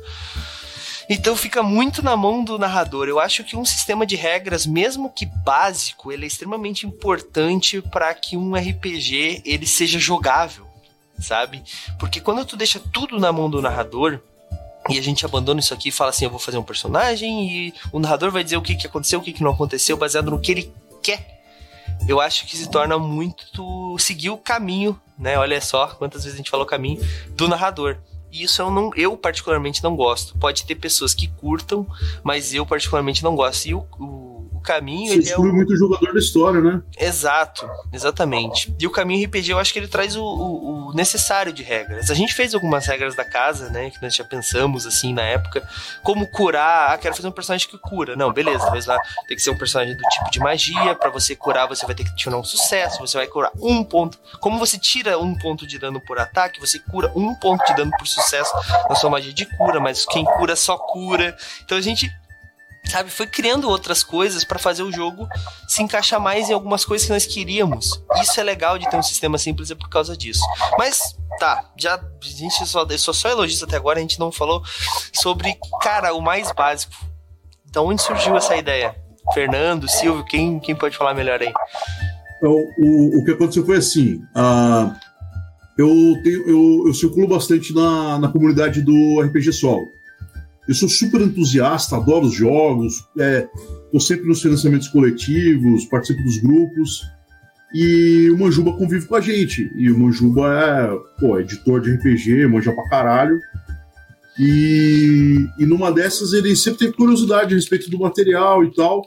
[1.09, 3.07] Então fica muito na mão do narrador.
[3.07, 8.13] Eu acho que um sistema de regras, mesmo que básico, ele é extremamente importante para
[8.13, 10.65] que um RPG ele seja jogável,
[11.19, 11.63] sabe?
[11.99, 14.19] Porque quando tu deixa tudo na mão do narrador,
[14.89, 17.73] e a gente abandona isso aqui e fala assim: eu vou fazer um personagem e
[17.91, 20.39] o narrador vai dizer o que, que aconteceu, o que, que não aconteceu, baseado no
[20.39, 21.35] que ele quer.
[22.07, 25.37] Eu acho que se torna muito seguir o caminho, né?
[25.37, 27.97] Olha só quantas vezes a gente falou caminho do narrador.
[28.35, 30.37] E isso eu, não, eu particularmente não gosto.
[30.37, 31.87] Pode ter pessoas que curtam,
[32.21, 33.65] mas eu particularmente não gosto.
[33.65, 34.24] E o, o
[34.65, 35.13] caminho.
[35.13, 35.55] Você exclui é o...
[35.55, 36.81] muito o jogador da história, né?
[36.97, 38.75] Exato, exatamente.
[38.79, 42.09] E o caminho RPG eu acho que ele traz o, o, o, necessário de regras.
[42.09, 43.89] A gente fez algumas regras da casa, né?
[43.91, 45.67] Que nós já pensamos assim na época.
[46.03, 46.91] Como curar.
[46.91, 48.15] Ah, quero fazer um personagem que cura.
[48.15, 50.95] Não, beleza, mas lá tem que ser um personagem do tipo de magia.
[50.95, 52.99] para você curar, você vai ter que tirar um sucesso.
[52.99, 54.19] Você vai curar um ponto.
[54.39, 57.91] Como você tira um ponto de dano por ataque, você cura um ponto de dano
[57.97, 58.51] por sucesso
[58.89, 61.35] na sua magia de cura, mas quem cura só cura.
[61.63, 62.11] Então a gente
[62.89, 65.27] sabe, foi criando outras coisas para fazer o jogo
[65.67, 68.03] se encaixar mais em algumas coisas que nós queríamos.
[68.21, 70.43] Isso é legal de ter um sistema simples é por causa disso.
[70.77, 70.99] Mas
[71.39, 74.63] tá, já a gente só só, só elogista até agora, a gente não falou
[75.13, 76.93] sobre, cara, o mais básico.
[77.69, 78.95] Então, onde surgiu essa ideia?
[79.33, 81.51] Fernando, Silvio, quem, quem pode falar melhor aí?
[82.37, 84.15] Então, o, o que aconteceu foi assim.
[84.35, 84.93] Uh,
[85.77, 89.89] eu, tenho, eu, eu circulo bastante na, na comunidade do RPG Solo.
[90.67, 96.37] Eu sou super entusiasta, adoro os jogos, estou é, sempre nos financiamentos coletivos, participo dos
[96.37, 97.01] grupos.
[97.73, 99.69] E o Manjuba convive com a gente.
[99.75, 103.39] E o Manjuba é, pô, editor de RPG, manja pra caralho.
[104.39, 109.01] E, e numa dessas ele sempre teve curiosidade a respeito do material e tal.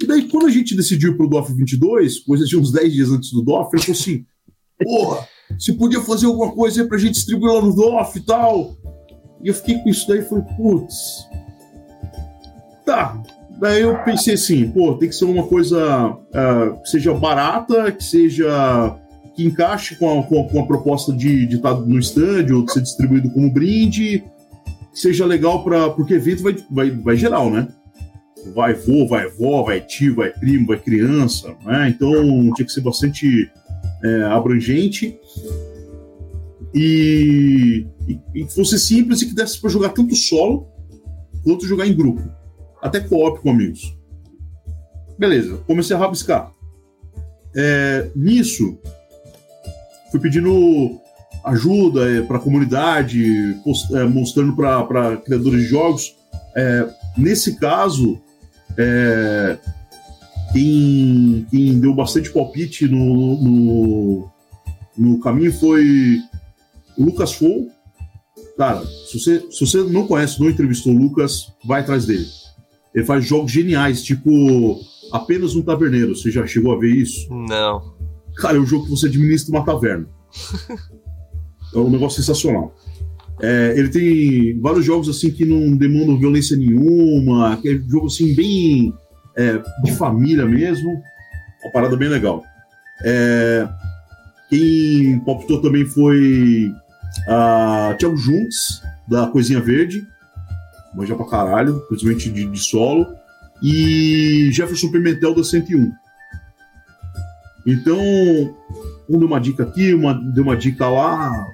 [0.00, 3.10] E daí, quando a gente decidiu ir pro DOF 22, coisa de uns 10 dias
[3.10, 4.26] antes do DOF, ele falou assim:
[4.82, 8.76] porra, se podia fazer alguma coisa aí pra gente distribuir lá no DOF e tal.
[9.42, 11.28] E eu fiquei com isso daí e falei, putz.
[12.84, 13.20] Tá.
[13.58, 18.04] Daí eu pensei assim, pô, tem que ser uma coisa uh, que seja barata, que
[18.04, 18.96] seja.
[19.34, 22.64] que encaixe com a, com a, com a proposta de estar tá no stand ou
[22.64, 24.24] de ser distribuído como brinde,
[24.92, 27.68] que seja legal para porque evento vai, vai, vai geral, né?
[28.54, 31.88] Vai vô, vai vó, vai tio, vai primo, vai criança, né?
[31.88, 32.12] Então
[32.54, 33.50] tinha que ser bastante
[34.04, 35.18] é, abrangente
[36.76, 40.68] e, e, e fosse simples e que desse para jogar tanto solo
[41.42, 42.22] quanto jogar em grupo.
[42.82, 43.96] Até co-op com amigos.
[45.18, 46.52] Beleza, comecei a rabiscar.
[47.56, 48.78] É, nisso,
[50.10, 51.00] fui pedindo
[51.42, 56.14] ajuda é, para a comunidade, post, é, mostrando para criadores de jogos.
[56.54, 56.86] É,
[57.16, 58.20] nesse caso,
[58.76, 59.56] é,
[60.52, 64.30] quem, quem, deu bastante palpite no, no,
[64.98, 66.20] no caminho foi
[66.98, 67.68] o Lucas Fou.
[68.56, 72.26] Cara, se você, se você não conhece, não entrevistou o Lucas, vai atrás dele.
[72.94, 74.80] Ele faz jogos geniais, tipo
[75.12, 76.16] apenas um taverneiro.
[76.16, 77.28] Você já chegou a ver isso?
[77.30, 77.94] Não.
[78.36, 80.08] Cara, é um jogo que você administra uma taverna.
[81.74, 82.74] é um negócio sensacional.
[83.40, 88.06] É, ele tem vários jogos assim que não demandam violência nenhuma, que é um jogo
[88.06, 88.94] assim bem
[89.36, 90.90] é, de família mesmo,
[91.62, 92.42] uma parada bem legal.
[93.04, 93.68] É,
[94.48, 96.72] quem palpitou também foi
[97.28, 100.06] a Thiago Junts, da Coisinha Verde,
[100.94, 103.06] manja pra caralho, principalmente de, de solo,
[103.62, 105.92] e Jefferson Pimentel da 101.
[107.66, 107.98] Então,
[109.08, 111.46] um deu uma dica aqui, uma, deu uma dica lá,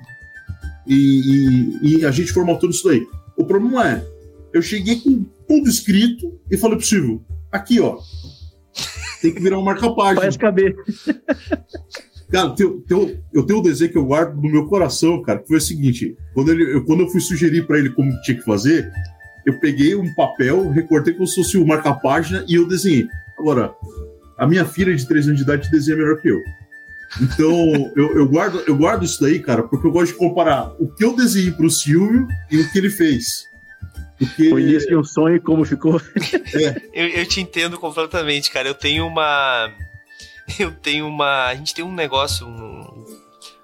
[0.86, 3.02] e, e, e a gente formatou isso daí.
[3.36, 4.06] O problema é,
[4.52, 7.98] eu cheguei com tudo escrito e falei pro Silvio, aqui ó,
[9.20, 10.22] tem que virar uma marca-página.
[10.22, 10.74] Faz caber.
[12.32, 15.48] Cara, teu, teu, eu tenho um desenho que eu guardo no meu coração, cara, que
[15.48, 18.44] foi o seguinte: quando, ele, eu, quando eu fui sugerir para ele como tinha que
[18.44, 18.90] fazer,
[19.44, 23.06] eu peguei um papel, recortei como se fosse o marca-página e eu desenhei.
[23.38, 23.74] Agora,
[24.38, 26.40] a minha filha de 3 anos de idade desenha melhor que eu.
[27.20, 30.88] Então, eu, eu, guardo, eu guardo isso daí, cara, porque eu gosto de comparar o
[30.88, 33.46] que eu desenhei pro Silvio e o que ele fez.
[34.18, 34.48] Porque...
[34.48, 36.00] Foi início de um sonho e como ficou.
[36.54, 36.80] É.
[36.94, 38.68] eu, eu te entendo completamente, cara.
[38.68, 39.70] Eu tenho uma.
[40.58, 41.46] Eu tenho uma.
[41.46, 43.22] A gente tem um negócio, um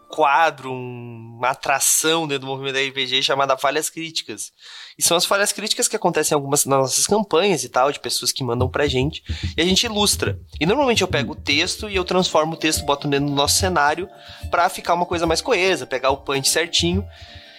[0.08, 4.52] quadro, um, uma atração dentro do movimento da RPG chamada Falhas Críticas.
[4.98, 8.00] E são as falhas críticas que acontecem em algumas nas nossas campanhas e tal, de
[8.00, 9.22] pessoas que mandam pra gente,
[9.56, 10.40] e a gente ilustra.
[10.58, 13.58] E normalmente eu pego o texto e eu transformo o texto, boto dentro do nosso
[13.58, 14.08] cenário
[14.50, 17.06] para ficar uma coisa mais coesa, pegar o punch certinho.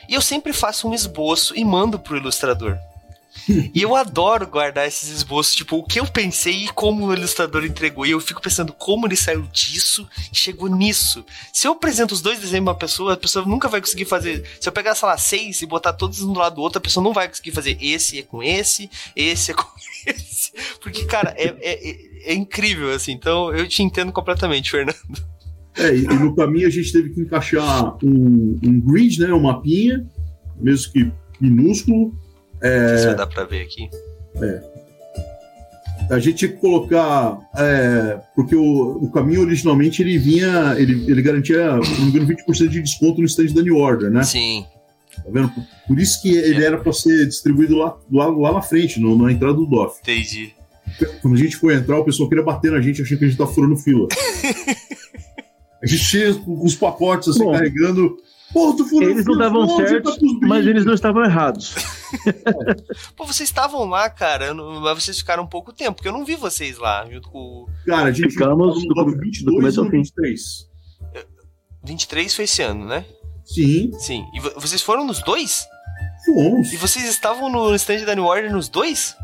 [0.10, 2.78] E eu sempre faço um esboço e mando pro ilustrador.
[3.74, 7.66] e eu adoro guardar esses esboços, tipo, o que eu pensei e como o ilustrador
[7.66, 8.06] entregou.
[8.06, 11.26] E eu fico pensando como ele saiu disso e chegou nisso.
[11.54, 14.44] Se eu apresento os dois desenhos pra uma pessoa, a pessoa nunca vai conseguir fazer.
[14.60, 16.82] Se eu pegar, sei lá, seis e botar todos um do lado do outro, a
[16.82, 19.68] pessoa não vai conseguir fazer esse é com esse, esse é com
[20.06, 20.52] esse.
[20.82, 23.12] Porque, cara, é, é, é, incrível, assim.
[23.12, 24.98] Então eu te entendo completamente, Fernando.
[25.78, 29.34] É, e no caminho a gente teve que encaixar um, um grid, né?
[29.34, 30.06] Um mapinha,
[30.60, 32.14] mesmo que minúsculo
[32.62, 33.90] é, Isso vai dar para ver aqui.
[34.42, 34.80] É.
[36.10, 37.38] A gente tinha que colocar.
[37.56, 40.76] É, porque o, o caminho originalmente ele vinha.
[40.78, 44.10] Ele, ele garantia, se não me engano, 20% de desconto no stand da New Order,
[44.10, 44.24] né?
[44.24, 44.66] Sim.
[45.16, 45.50] Tá vendo?
[45.50, 46.68] Por, por isso que ele é.
[46.68, 50.00] era para ser distribuído lá, lá, lá na frente, no, na entrada do DOF.
[50.02, 50.54] Entendi.
[51.22, 53.38] Quando a gente foi entrar, o pessoal queria bater na gente, achando que a gente
[53.38, 54.08] tá furando fila.
[55.82, 58.18] a gente tinha os pacotes assim, Bom, carregando
[58.52, 61.76] Pô, tu furou Eles não davam certo, mas eles não estavam errados.
[63.16, 66.36] Pô, vocês estavam lá, cara, mas vocês ficaram um pouco tempo, porque eu não vi
[66.36, 69.98] vocês lá, junto com Cara, a gente ficamos do, do 22 do começo ao fim.
[69.98, 70.70] 23.
[71.84, 73.06] 23 foi esse ano, né?
[73.46, 73.92] Sim.
[74.00, 74.26] Sim.
[74.34, 75.66] E vocês foram nos dois?
[76.26, 76.72] Fomos.
[76.72, 79.16] E vocês estavam no stand da New Order nos dois?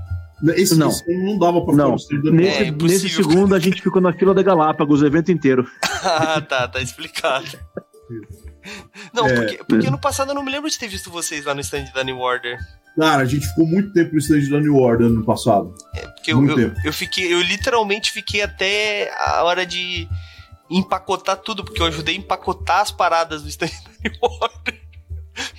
[0.56, 1.96] Esse não, não dava pra não.
[2.32, 5.66] Nesse, é, nesse segundo a gente ficou na fila da Galápagos o evento inteiro.
[6.04, 7.46] ah, tá, tá explicado.
[9.14, 11.54] Não, é, porque, porque no passado eu não me lembro de ter visto vocês lá
[11.54, 12.58] no stand da New Order.
[12.98, 15.74] Cara, a gente ficou muito tempo no stand da New Order no passado.
[15.94, 20.08] É, porque eu, eu, eu, fiquei, eu literalmente fiquei até a hora de
[20.70, 24.82] empacotar tudo, porque eu ajudei a empacotar as paradas do stand da New Order.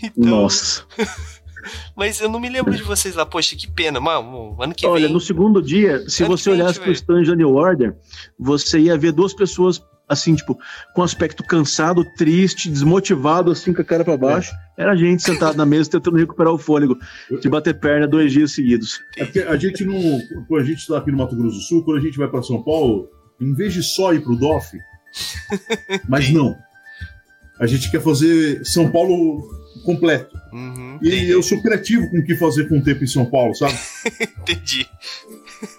[0.02, 0.86] Então, Nossa.
[1.94, 3.26] Mas eu não me lembro de vocês lá.
[3.26, 4.00] Poxa, que pena.
[4.00, 5.04] Mano, ano que Olha, vem.
[5.04, 7.94] Olha, no segundo dia, se você olhasse pro stand da New Order,
[8.38, 10.58] você ia ver duas pessoas assim, tipo,
[10.94, 14.54] com aspecto cansado, triste, desmotivado, assim, com a cara para baixo.
[14.76, 14.82] É.
[14.82, 16.98] Era a gente sentado na mesa tentando recuperar o fôlego
[17.40, 19.00] de bater perna dois dias seguidos.
[19.16, 20.20] É porque a gente não.
[20.46, 22.42] Quando a gente está aqui no Mato Grosso do Sul, quando a gente vai para
[22.42, 23.08] São Paulo,
[23.40, 24.78] em vez de só ir pro DOF,
[26.08, 26.54] mas não.
[27.58, 29.42] A gente quer fazer São Paulo
[29.84, 30.36] completo.
[30.52, 33.54] Uhum, e eu sou criativo com o que fazer com o tempo em São Paulo,
[33.54, 33.74] sabe?
[34.42, 34.86] entendi.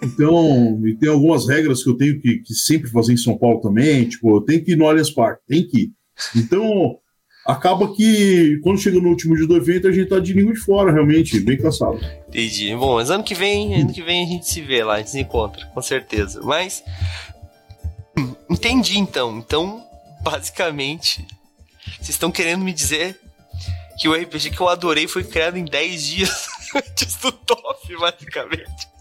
[0.02, 3.60] Então, e tem algumas regras que eu tenho que, que sempre fazer em São Paulo
[3.60, 4.08] também.
[4.08, 5.92] Tipo, eu tenho que ir no Allianz Parque, tem que ir.
[6.36, 6.98] Então,
[7.46, 10.60] acaba que quando chega no último dia do evento, a gente tá de língua de
[10.60, 11.98] fora, realmente, bem cansado.
[12.28, 12.74] Entendi.
[12.74, 15.10] Bom, mas ano que vem, ano que vem a gente se vê lá, a gente
[15.10, 16.40] se encontra, com certeza.
[16.42, 16.82] Mas.
[18.50, 19.38] Entendi então.
[19.38, 19.82] Então,
[20.22, 21.24] basicamente,
[21.96, 23.18] vocês estão querendo me dizer
[23.98, 28.97] que o RPG que eu adorei foi criado em 10 dias antes do top, basicamente.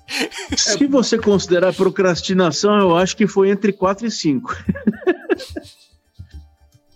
[0.55, 4.55] Se você considerar procrastinação, eu acho que foi entre 4 e 5.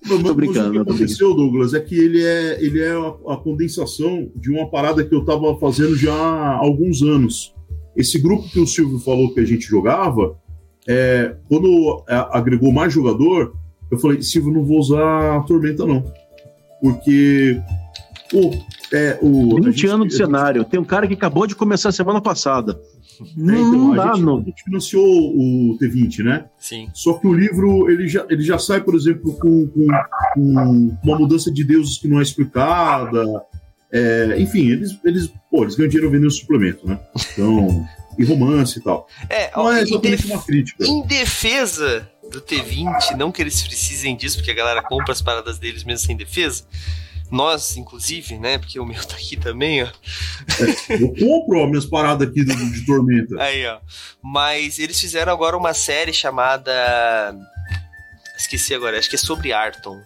[0.08, 4.32] Tô brincando, o que aconteceu, Douglas, é que ele é, ele é a, a condensação
[4.36, 7.54] de uma parada que eu tava fazendo já há alguns anos.
[7.96, 10.38] Esse grupo que o Silvio falou que a gente jogava,
[10.88, 13.54] é, quando é, agregou mais jogador,
[13.92, 16.04] eu falei, Silvio, não vou usar a Tormenta, não.
[16.82, 17.62] Porque
[18.34, 18.52] o,
[18.92, 20.66] é, o, a 20 gente- anos de cenário.
[20.66, 22.80] Tem um cara que acabou de começar semana passada.
[23.24, 24.38] É, Não, então, não a, dá, gente, não.
[24.40, 26.46] a gente financiou o T20, né?
[26.58, 26.90] Sim.
[26.94, 29.88] Só que o livro ele já, ele já sai, por exemplo, com, com-
[30.34, 33.24] com uma mudança de deuses que não é explicada.
[33.92, 36.98] É, enfim, eles, eles, pô, eles ganham dinheiro vendendo suplemento, né?
[37.34, 37.86] Então,
[38.18, 39.08] e romance e tal.
[39.30, 40.86] É, Não ó, é em, exatamente def- uma crítica.
[40.86, 45.58] em defesa do T20, não que eles precisem disso, porque a galera compra as paradas
[45.60, 46.64] deles mesmo sem defesa.
[47.32, 48.58] Nós, inclusive, né?
[48.58, 49.88] Porque o meu tá aqui também, ó.
[50.90, 53.42] Eu compro as minhas paradas aqui do, de Tormenta.
[53.42, 53.80] Aí, ó.
[54.22, 56.72] Mas eles fizeram agora uma série chamada.
[58.38, 60.02] Esqueci agora, acho que é sobre Arton.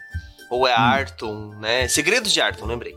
[0.50, 1.88] Ou é Arton, né?
[1.88, 2.96] Segredos de Arton, lembrei.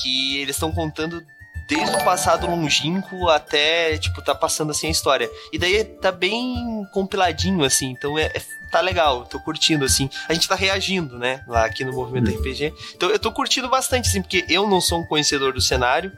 [0.00, 1.20] Que eles estão contando
[1.68, 5.28] desde o passado longínquo até, tipo, tá passando assim a história.
[5.52, 10.10] E daí tá bem compiladinho, assim, então é, é- tá legal, tô curtindo, assim.
[10.28, 12.72] A gente tá reagindo, né, lá aqui no Movimento RPG.
[12.96, 16.12] Então eu tô curtindo bastante, assim, porque eu não sou um conhecedor do cenário,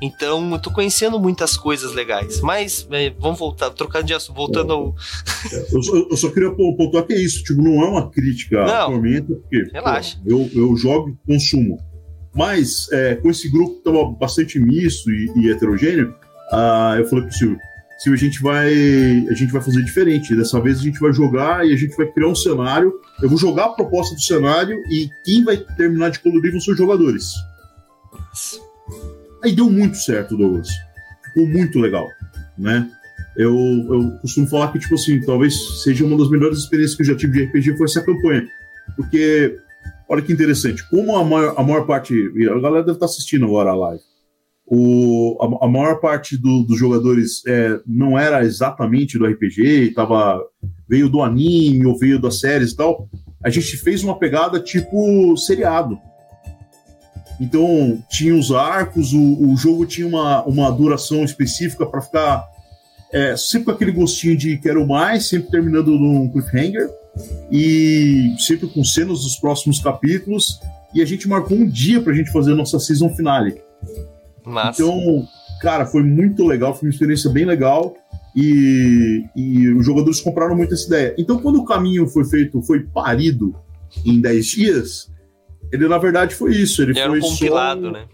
[0.00, 2.40] então eu tô conhecendo muitas coisas legais.
[2.40, 4.94] Mas, é, vamos voltar, trocando de assunto, voltando ao...
[5.72, 8.64] Eu, só- eu só queria pon- pontuar que é isso, tipo, não é uma crítica
[8.64, 8.90] Não.
[8.92, 10.18] Tormenta, porque pô, Relaxa.
[10.26, 11.78] eu, eu jogo e consumo.
[12.36, 16.14] Mas é, com esse grupo que tava bastante misto e, e heterogêneo,
[16.52, 17.58] ah, eu falei pro Silvio,
[17.98, 20.36] Silvio, a gente vai a gente vai fazer diferente.
[20.36, 22.92] Dessa vez a gente vai jogar e a gente vai criar um cenário.
[23.22, 26.72] Eu vou jogar a proposta do cenário e quem vai terminar de colorir vão ser
[26.72, 27.32] os jogadores.
[29.42, 30.68] Aí deu muito certo, Douglas.
[31.24, 32.06] Ficou muito legal,
[32.58, 32.90] né?
[33.36, 37.06] Eu, eu costumo falar que, tipo assim, talvez seja uma das melhores experiências que eu
[37.06, 38.46] já tive de RPG foi essa campanha.
[38.94, 39.58] Porque,
[40.08, 42.14] olha que interessante, como a maior, a maior parte.
[42.50, 44.02] A galera deve estar assistindo agora a live.
[44.68, 50.42] O, a, a maior parte do- dos jogadores é, não era exatamente do RPG, tava,
[50.88, 53.08] veio do anime ou veio das séries e tal.
[53.44, 55.96] A gente fez uma pegada tipo seriado.
[57.40, 62.44] Então, tinha os arcos, o, o jogo tinha uma, uma duração específica para ficar
[63.12, 66.90] é, sempre com aquele gostinho de quero mais, sempre terminando num cliffhanger
[67.50, 70.60] e sempre com cenas dos próximos capítulos.
[70.94, 73.60] E a gente marcou um dia pra gente fazer a nossa season finale.
[74.44, 74.82] Massa.
[74.82, 75.28] Então,
[75.60, 77.96] cara, foi muito legal, foi uma experiência bem legal.
[78.34, 81.14] E, e os jogadores compraram muito essa ideia.
[81.18, 83.54] Então, quando o caminho foi feito, foi parido
[84.04, 85.10] em 10 dias,
[85.72, 86.82] ele na verdade foi isso.
[86.82, 88.06] Ele foi compilado, só, né?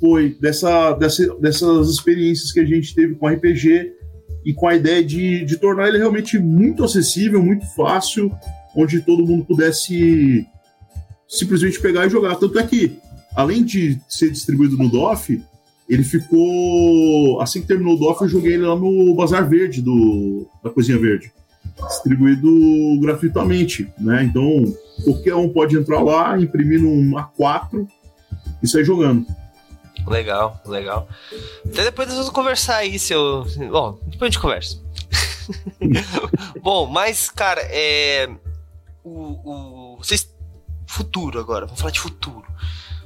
[0.00, 3.92] foi dessa, dessa, dessas experiências que a gente teve com RPG
[4.44, 8.32] e com a ideia de, de tornar ele realmente muito acessível, muito fácil,
[8.74, 10.46] onde todo mundo pudesse
[11.28, 12.36] simplesmente pegar e jogar.
[12.36, 12.98] Tanto é que,
[13.34, 15.40] além de ser distribuído no DOF,
[15.88, 17.40] ele ficou.
[17.40, 20.98] Assim que terminou o DOF, eu joguei ele lá no Bazar Verde do, da Coisinha
[20.98, 21.32] Verde.
[21.88, 22.50] Distribuído
[23.00, 24.24] gratuitamente, né?
[24.24, 24.64] Então,
[25.04, 27.86] qualquer um pode entrar lá, imprimir num A4
[28.62, 29.26] e sair jogando.
[30.06, 31.08] Legal, legal.
[31.64, 33.46] Até depois nós vamos conversar aí, seu.
[33.70, 34.80] Bom, depois a gente conversa.
[36.60, 38.28] Bom, mas, cara, é.
[39.04, 39.96] O, o.
[39.98, 40.30] Vocês.
[40.86, 42.44] Futuro agora, vamos falar de futuro.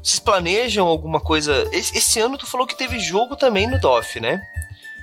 [0.02, 1.68] Vocês planejam alguma coisa.
[1.72, 4.40] Esse, esse ano tu falou que teve jogo também no DOF, né?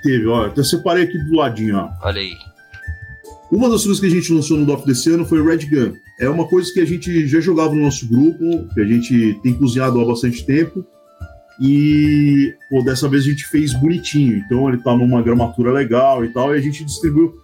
[0.02, 0.50] Teve, ó.
[0.54, 1.90] Eu separei aqui do ladinho, ó.
[2.02, 2.34] Olha aí.
[3.50, 5.94] Uma das coisas que a gente lançou no DOF desse ano foi o Red Gun.
[6.20, 9.54] É uma coisa que a gente já jogava no nosso grupo, que a gente tem
[9.54, 10.84] cozinhado há bastante tempo.
[11.60, 14.38] E pô, dessa vez a gente fez bonitinho.
[14.38, 17.34] Então ele tá numa gramatura legal e tal, e a gente distribuiu.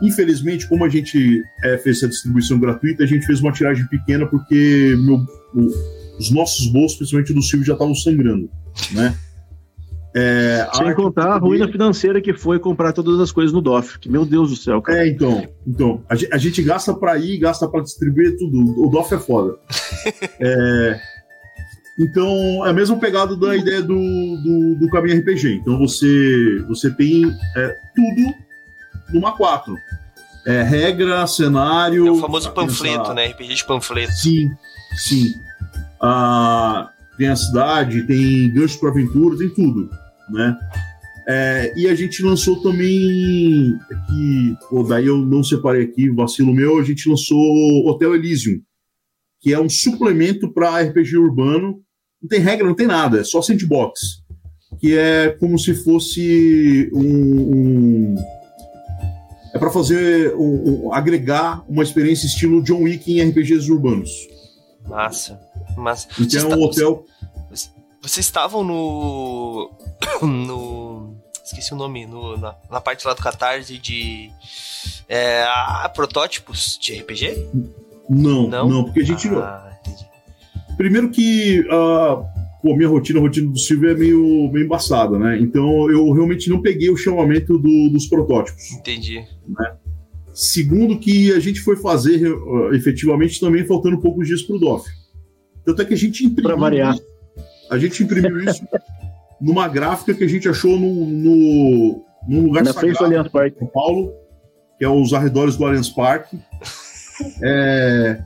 [0.00, 4.26] Infelizmente, como a gente é, fez essa distribuição gratuita, a gente fez uma tiragem pequena
[4.26, 5.16] porque meu,
[5.54, 8.48] o- os nossos bolsos, principalmente do Silvio, já estavam sangrando,
[8.92, 9.14] né?
[10.16, 13.98] É, Sem contar a ruína financeira que foi comprar todas as coisas no DOF.
[13.98, 15.04] Que, meu Deus do céu, cara.
[15.04, 15.46] É, então.
[15.66, 18.58] Então, a, ge- a gente gasta pra ir, gasta pra distribuir tudo.
[18.84, 19.56] O DOF é foda.
[20.40, 21.00] É,
[21.98, 25.54] então, é a mesma pegada da ideia do, do, do caminho RPG.
[25.56, 27.24] Então, você, você tem
[27.56, 28.34] é, tudo
[29.12, 29.74] numa 4.
[30.46, 32.06] É, regra, cenário.
[32.06, 33.26] É o famoso panfleto, essa- né?
[33.26, 34.12] RPG de panfleto.
[34.12, 34.48] Sim,
[34.96, 35.34] sim.
[36.00, 39.90] Ah, tem a cidade, tem gancho para aventura, tem tudo,
[40.30, 40.56] né?
[41.30, 43.76] É, e a gente lançou também
[44.06, 47.38] que, pô, daí eu não separei aqui, vacilo meu, a gente lançou
[47.86, 48.60] Hotel Elysium,
[49.40, 51.80] que é um suplemento para RPG urbano.
[52.22, 54.22] Não tem regra, não tem nada, é só sandbox,
[54.80, 58.16] que é como se fosse um, um-
[59.54, 64.10] é para fazer um- um- agregar uma experiência estilo John Wick em RPGs urbanos
[64.86, 65.38] Massa.
[65.76, 66.08] Massa.
[66.18, 67.04] E tem um hotel.
[68.00, 69.70] Vocês estavam no.
[70.22, 71.14] no.
[71.44, 74.30] Esqueci o nome, no, na, na parte lá do Catarse de.
[75.08, 75.44] É,
[75.94, 77.48] protótipos de RPG?
[78.08, 79.28] Não, não, não porque a gente.
[79.28, 80.07] Ah, entendi.
[80.78, 81.60] Primeiro que.
[81.62, 82.24] Uh,
[82.62, 85.38] pô, minha rotina, a rotina do Silvio é meio, meio embaçada, né?
[85.40, 88.72] Então eu realmente não peguei o chamamento do, dos protótipos.
[88.72, 89.24] Entendi.
[89.46, 89.76] Né?
[90.32, 94.88] Segundo que a gente foi fazer uh, efetivamente também faltando poucos dias para o DOF.
[95.64, 96.50] Tanto é que a gente imprimiu.
[96.50, 96.96] Para variar.
[97.70, 98.64] A gente imprimiu isso
[99.40, 103.58] numa gráfica que a gente achou no, no, num lugar Na frente do Allianz Parque.
[103.58, 104.12] São Paulo,
[104.78, 106.38] que é os arredores do Allianz Parque.
[107.42, 108.22] É,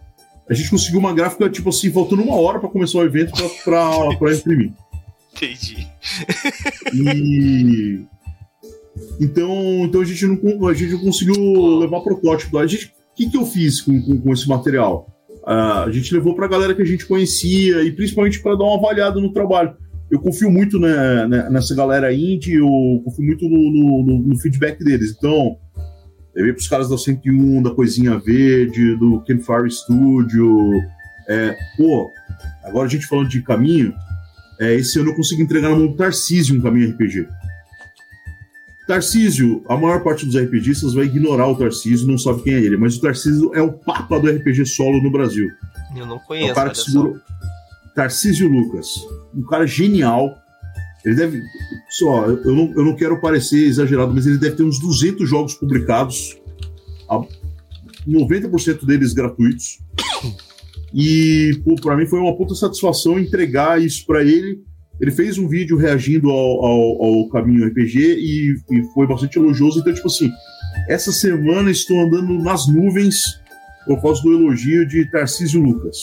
[0.48, 3.32] a gente conseguiu uma gráfica, tipo assim, faltando uma hora para começar o evento
[3.64, 4.72] para imprimir.
[5.34, 5.86] Entendi.
[6.92, 8.04] E.
[9.20, 12.58] Então, então a, gente não, a gente não conseguiu levar protótipo.
[12.58, 15.06] A gente, o que, que eu fiz com, com, com esse material?
[15.42, 18.64] Uh, a gente levou para a galera que a gente conhecia e principalmente para dar
[18.64, 19.74] uma avaliada no trabalho.
[20.10, 24.84] Eu confio muito né, né, nessa galera indie, eu confio muito no, no, no feedback
[24.84, 25.14] deles.
[25.16, 25.56] Então,
[26.34, 30.82] levei para os caras da 101, da Coisinha Verde, do Ken Fire Studio.
[31.28, 32.10] É, pô,
[32.64, 33.94] agora a gente falando de caminho,
[34.60, 37.28] é, esse ano eu consigo entregar na mão do Tarcísio um caminho RPG.
[38.86, 42.76] Tarcísio, a maior parte dos RPGistas vai ignorar o Tarcísio, não sabe quem é ele,
[42.76, 45.48] mas o Tarcísio é o papa do RPG solo no Brasil.
[45.96, 46.48] Eu não conheço.
[46.48, 47.16] É o cara que segurou.
[47.94, 48.88] Tarcísio Lucas,
[49.34, 50.36] um cara genial.
[51.04, 51.42] Ele deve.
[51.88, 55.54] Só, eu não, eu não quero parecer exagerado, mas ele deve ter uns 200 jogos
[55.54, 56.38] publicados,
[58.08, 59.80] 90% deles gratuitos.
[60.94, 64.62] E, pô, pra mim foi uma puta satisfação entregar isso para ele
[65.02, 69.80] ele fez um vídeo reagindo ao, ao, ao Caminho RPG e, e, foi bastante elogioso.
[69.80, 70.30] Então, tipo assim,
[70.88, 73.40] essa semana estou andando nas nuvens
[73.84, 75.96] por causa do elogio de Tarcísio Lucas.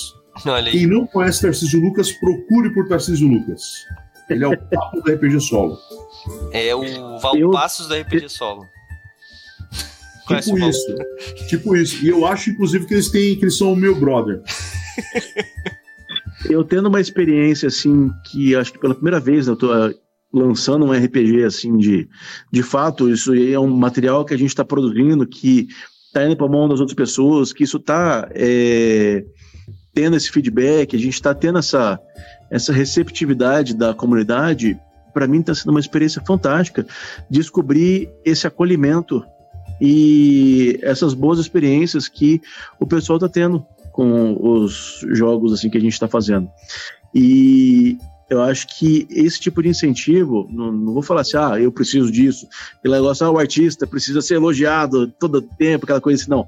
[0.72, 3.86] Quem não conhece Tarcísio Lucas, procure por Tarcísio Lucas.
[4.30, 5.77] Ele é o papo do RPG Solo.
[6.51, 8.65] É o Valpassos do RPG Solo.
[10.27, 10.95] Tipo isso.
[11.47, 12.05] Tipo isso.
[12.05, 14.41] E eu acho, inclusive, que eles têm, que eles são o meu brother.
[16.49, 19.93] Eu tendo uma experiência assim que acho que pela primeira vez eu tô eh,
[20.34, 22.07] lançando um RPG assim de
[22.51, 25.67] de fato, isso é um material que a gente está produzindo que
[26.07, 29.23] está indo para a mão das outras pessoas, que isso está é,
[29.93, 31.99] tendo esse feedback, a gente está tendo essa
[32.50, 34.80] essa receptividade da comunidade,
[35.14, 36.86] para mim está sendo uma experiência fantástica
[37.30, 39.24] descobrir esse acolhimento
[39.82, 42.41] e essas boas experiências que
[42.80, 46.50] o pessoal está tendo com os jogos assim que a gente está fazendo.
[47.14, 47.97] E
[48.30, 52.12] eu acho que esse tipo de incentivo, não, não, vou falar assim, ah, eu preciso
[52.12, 52.47] disso,
[52.78, 56.47] aquele negócio, ah, o artista precisa ser elogiado todo tempo, aquela coisa assim, não.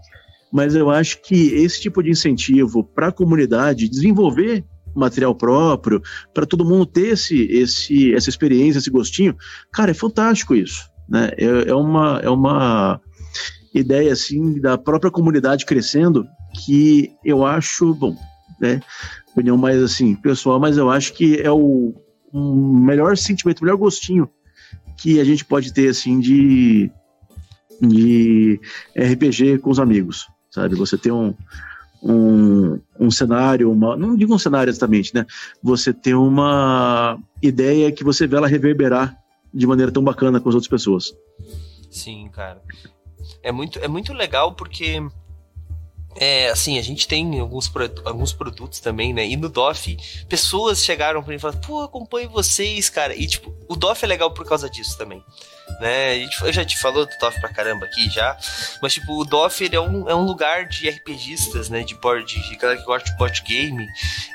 [0.51, 4.63] Mas eu acho que esse tipo de incentivo para a comunidade desenvolver
[4.95, 6.01] material próprio,
[6.33, 9.35] para todo mundo ter esse, esse, essa experiência, esse gostinho,
[9.71, 10.89] cara, é fantástico isso.
[11.07, 11.31] Né?
[11.37, 12.99] É, é, uma, é uma
[13.73, 16.25] ideia assim da própria comunidade crescendo
[16.65, 18.15] que eu acho, bom,
[18.59, 18.81] né,
[19.31, 21.93] opinião mais assim, pessoal, mas eu acho que é o
[22.33, 24.29] um melhor sentimento, o melhor gostinho
[24.97, 26.91] que a gente pode ter, assim, de,
[27.81, 28.59] de
[28.95, 30.75] RPG com os amigos, sabe?
[30.75, 31.33] Você tem um,
[32.01, 35.25] um, um cenário, uma, não digo um cenário exatamente, né?
[35.61, 39.15] Você tem uma ideia que você vê ela reverberar
[39.53, 41.13] de maneira tão bacana com as outras pessoas.
[41.89, 42.61] Sim, cara.
[43.43, 45.01] É muito, é muito legal porque
[46.15, 47.71] é, assim, a gente tem alguns,
[48.03, 49.27] alguns produtos também, né?
[49.27, 49.97] E no DOF,
[50.27, 53.15] pessoas chegaram pra mim e falaram, pô, acompanho vocês, cara.
[53.15, 55.23] E, tipo, o DOF é legal por causa disso também
[55.79, 56.17] né?
[56.41, 58.37] Eu já te falou do DOF pra caramba aqui já,
[58.81, 61.83] mas tipo, o DOF ele é, um, é um lugar de RPGistas, né?
[61.83, 63.87] De board, de galera que gosta de board game,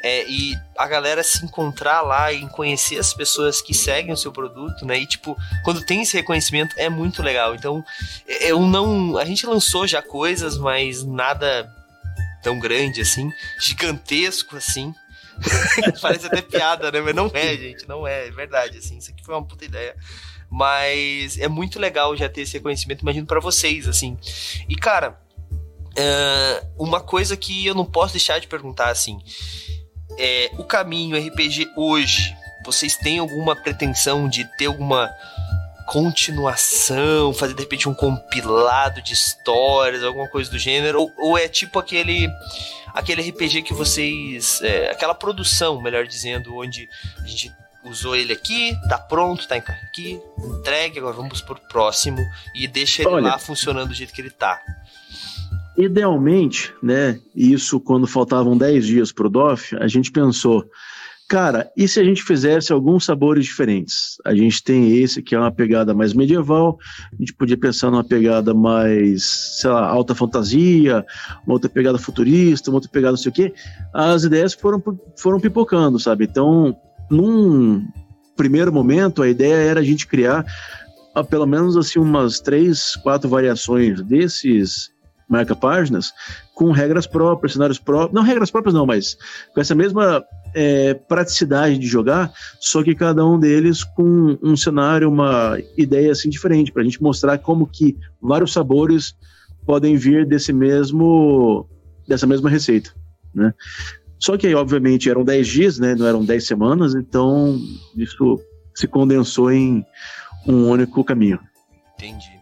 [0.02, 4.32] é, e a galera se encontrar lá e conhecer as pessoas que seguem o seu
[4.32, 4.98] produto, né?
[4.98, 7.54] E tipo, quando tem esse reconhecimento é muito legal.
[7.54, 7.84] Então,
[8.26, 9.16] eu não.
[9.16, 11.72] A gente lançou já coisas, mas nada
[12.42, 14.94] tão grande assim, gigantesco assim.
[16.00, 17.00] Parece até piada, né?
[17.00, 18.98] Mas não é, gente, não é, é verdade, assim.
[18.98, 19.94] Isso aqui foi uma puta ideia.
[20.50, 24.16] Mas é muito legal já ter esse reconhecimento, imagino, para vocês, assim.
[24.68, 25.20] E, cara,
[25.96, 29.18] uh, uma coisa que eu não posso deixar de perguntar, assim.
[30.18, 32.34] É, o caminho RPG hoje,
[32.64, 35.12] vocês têm alguma pretensão de ter alguma
[35.86, 41.48] continuação, fazer de repente um compilado de histórias, alguma coisa do gênero, ou, ou é
[41.48, 42.28] tipo aquele
[42.92, 46.88] aquele RPG que vocês, é, aquela produção, melhor dizendo, onde
[47.22, 47.52] a gente
[47.86, 52.18] usou ele aqui, tá pronto, tá aqui, entregue, agora vamos pro próximo
[52.54, 54.60] e deixa ele Olha, lá funcionando do jeito que ele tá.
[55.76, 57.18] Idealmente, né?
[57.34, 60.64] Isso quando faltavam 10 dias para o DOF, a gente pensou,
[61.28, 64.16] cara, e se a gente fizesse alguns sabores diferentes?
[64.24, 66.78] A gente tem esse que é uma pegada mais medieval,
[67.12, 69.22] a gente podia pensar numa pegada mais,
[69.60, 71.04] sei lá, alta fantasia,
[71.46, 73.54] uma outra pegada futurista, uma outra pegada não sei o quê.
[73.92, 74.82] As ideias foram,
[75.18, 76.24] foram pipocando, sabe?
[76.24, 76.74] Então,
[77.10, 77.86] num
[78.36, 80.44] primeiro momento, a ideia era a gente criar
[81.14, 84.90] ah, pelo menos assim umas três, quatro variações desses
[85.28, 86.12] marca-páginas
[86.54, 89.16] com regras próprias, cenários próprios, não regras próprias não, mas
[89.54, 95.08] com essa mesma é, praticidade de jogar, só que cada um deles com um cenário,
[95.08, 99.14] uma ideia assim diferente, para a gente mostrar como que vários sabores
[99.66, 101.68] podem vir desse mesmo,
[102.06, 102.90] dessa mesma receita,
[103.34, 103.52] né?
[104.18, 105.94] Só que aí, obviamente, eram 10 dias, né?
[105.94, 107.58] Não eram 10 semanas, então
[107.96, 108.40] isso
[108.74, 109.84] se condensou em
[110.46, 111.40] um único caminho.
[111.94, 112.36] Entendi.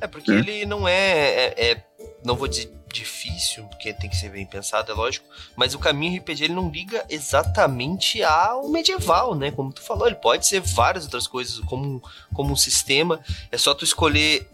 [0.00, 0.34] É porque é.
[0.34, 1.84] ele não é, é, é,
[2.24, 6.18] não vou dizer difícil, porque tem que ser bem pensado, é lógico, mas o caminho
[6.18, 9.50] RPG ele não liga exatamente ao medieval, né?
[9.50, 12.02] Como tu falou, ele pode ser várias outras coisas, como,
[12.32, 13.20] como um sistema,
[13.52, 14.48] é só tu escolher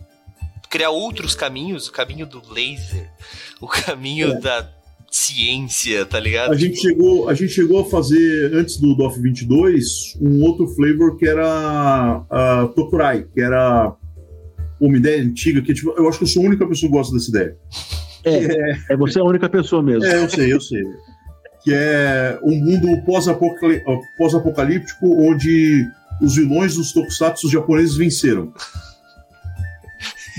[0.69, 3.11] criar outros caminhos, o caminho do laser,
[3.61, 4.41] o caminho é.
[4.41, 4.69] da
[5.13, 6.53] ciência, tá ligado?
[6.53, 11.19] A gente, chegou, a gente chegou a fazer, antes do DOF 22, um outro flavor
[11.19, 13.95] que era a Tokurai, que era
[14.81, 17.15] uma ideia antiga, que tipo, eu acho que eu sou a única pessoa que gosta
[17.15, 17.57] dessa ideia.
[18.25, 20.05] É, é, é você a única pessoa mesmo.
[20.05, 20.83] É, eu sei, eu sei.
[21.63, 23.03] Que é um mundo
[24.17, 25.87] pós-apocalíptico onde
[26.23, 28.53] os vilões dos tokusatsu japoneses venceram.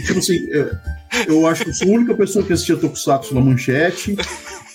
[0.08, 0.72] tipo assim, é,
[1.28, 4.16] eu acho que eu sou a única pessoa que assistia Tokusatsu na manchete.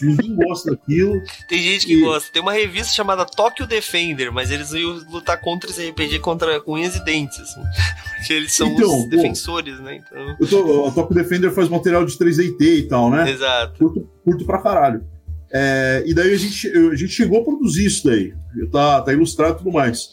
[0.01, 1.23] Ninguém gosta daquilo.
[1.49, 2.01] Tem gente que e...
[2.01, 2.33] gosta.
[2.33, 6.97] Tem uma revista chamada Tokyo Defender, mas eles iam lutar contra esse RPG contra unhas
[6.97, 7.61] e dentes, assim.
[8.19, 9.97] Porque eles são então, os defensores, né?
[9.97, 10.37] Então...
[10.41, 13.31] Eu tô, a Tokyo Defender faz material de 3DT e tal, né?
[13.31, 13.79] Exato.
[13.79, 15.05] Curto, curto pra caralho.
[15.51, 18.35] É, e daí a gente, a gente chegou a produzir isso daí.
[18.71, 20.11] Tá, tá ilustrado e tudo mais.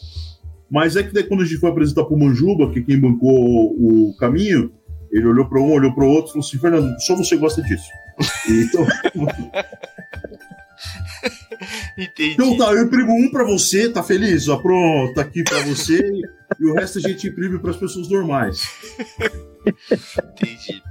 [0.70, 3.30] Mas é que daí quando a gente foi apresentar pro Manjuba, que é quem bancou
[3.30, 4.72] o caminho,
[5.16, 7.62] ele olhou para um, olhou para o outro e falou assim: Fernando, só você gosta
[7.62, 7.90] disso.
[8.48, 8.86] Então.
[11.96, 12.34] Entendi.
[12.34, 14.46] Então tá, eu imprimo um para você, tá feliz?
[14.48, 15.98] Ó, pronto, tá aqui para você.
[16.60, 18.62] e o resto a gente imprime para as pessoas normais.
[20.22, 20.82] Entendi.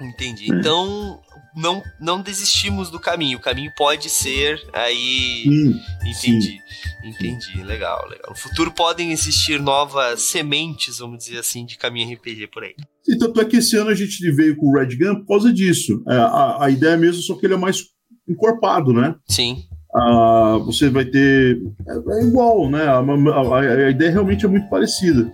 [0.00, 0.52] Entendi.
[0.52, 1.20] Então,
[1.54, 3.38] não, não desistimos do caminho.
[3.38, 5.44] O caminho pode ser aí.
[5.44, 6.42] Sim, entendi.
[6.42, 6.58] Sim.
[7.04, 7.62] Entendi.
[7.62, 8.30] Legal, legal.
[8.30, 12.74] No futuro podem existir novas sementes, vamos dizer assim, de caminho RPG por aí.
[13.08, 15.52] E tanto é que esse ano a gente veio com o Red Gun por causa
[15.52, 16.02] disso.
[16.08, 17.82] É, a, a ideia mesmo, só que ele é mais
[18.28, 19.14] encorpado, né?
[19.28, 19.64] Sim.
[19.94, 21.60] Ah, você vai ter.
[21.86, 22.84] É, é igual, né?
[22.84, 25.30] A, a, a, ideia realmente é muito parecida.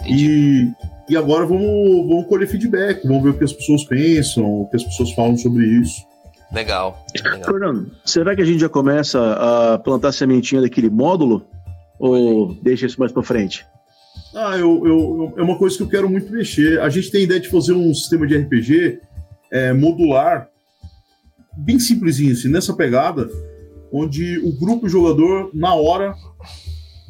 [0.00, 0.24] Entendi.
[0.24, 4.68] E e agora vamos, vamos colher feedback, vamos ver o que as pessoas pensam, o
[4.68, 6.04] que as pessoas falam sobre isso.
[6.52, 7.04] Legal.
[7.14, 7.44] legal.
[7.44, 11.44] Fernando, será que a gente já começa a plantar sementinha daquele módulo?
[11.98, 13.64] Ou deixa isso mais para frente?
[14.34, 16.80] Ah, eu, eu, é uma coisa que eu quero muito mexer.
[16.80, 19.00] A gente tem ideia de fazer um sistema de RPG
[19.50, 20.48] é, modular,
[21.56, 23.28] bem simplesinho, assim, nessa pegada,
[23.92, 26.14] onde o grupo jogador, na hora,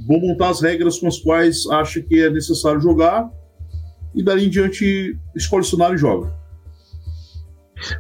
[0.07, 3.28] vão montar as regras com as quais acha que é necessário jogar
[4.17, 6.33] e dali em diante escolhe o cenário e joga.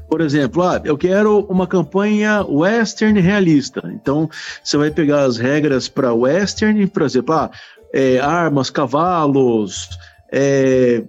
[0.08, 3.82] Por exemplo, ah, eu quero uma campanha western realista.
[3.92, 4.28] Então,
[4.64, 7.50] você vai pegar as regras para western, por exemplo, ah,
[7.92, 9.90] é, armas, cavalos,
[10.32, 11.04] é,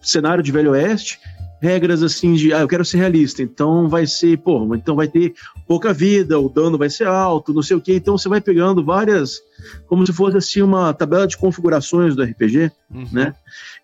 [0.00, 1.20] cenário de Velho Oeste,
[1.62, 5.32] regras assim de, ah, eu quero ser realista, então vai ser, pô, então vai ter
[5.64, 8.84] pouca vida, o dano vai ser alto, não sei o que, então você vai pegando
[8.84, 9.40] várias,
[9.86, 13.06] como se fosse assim uma tabela de configurações do RPG, uhum.
[13.12, 13.32] né?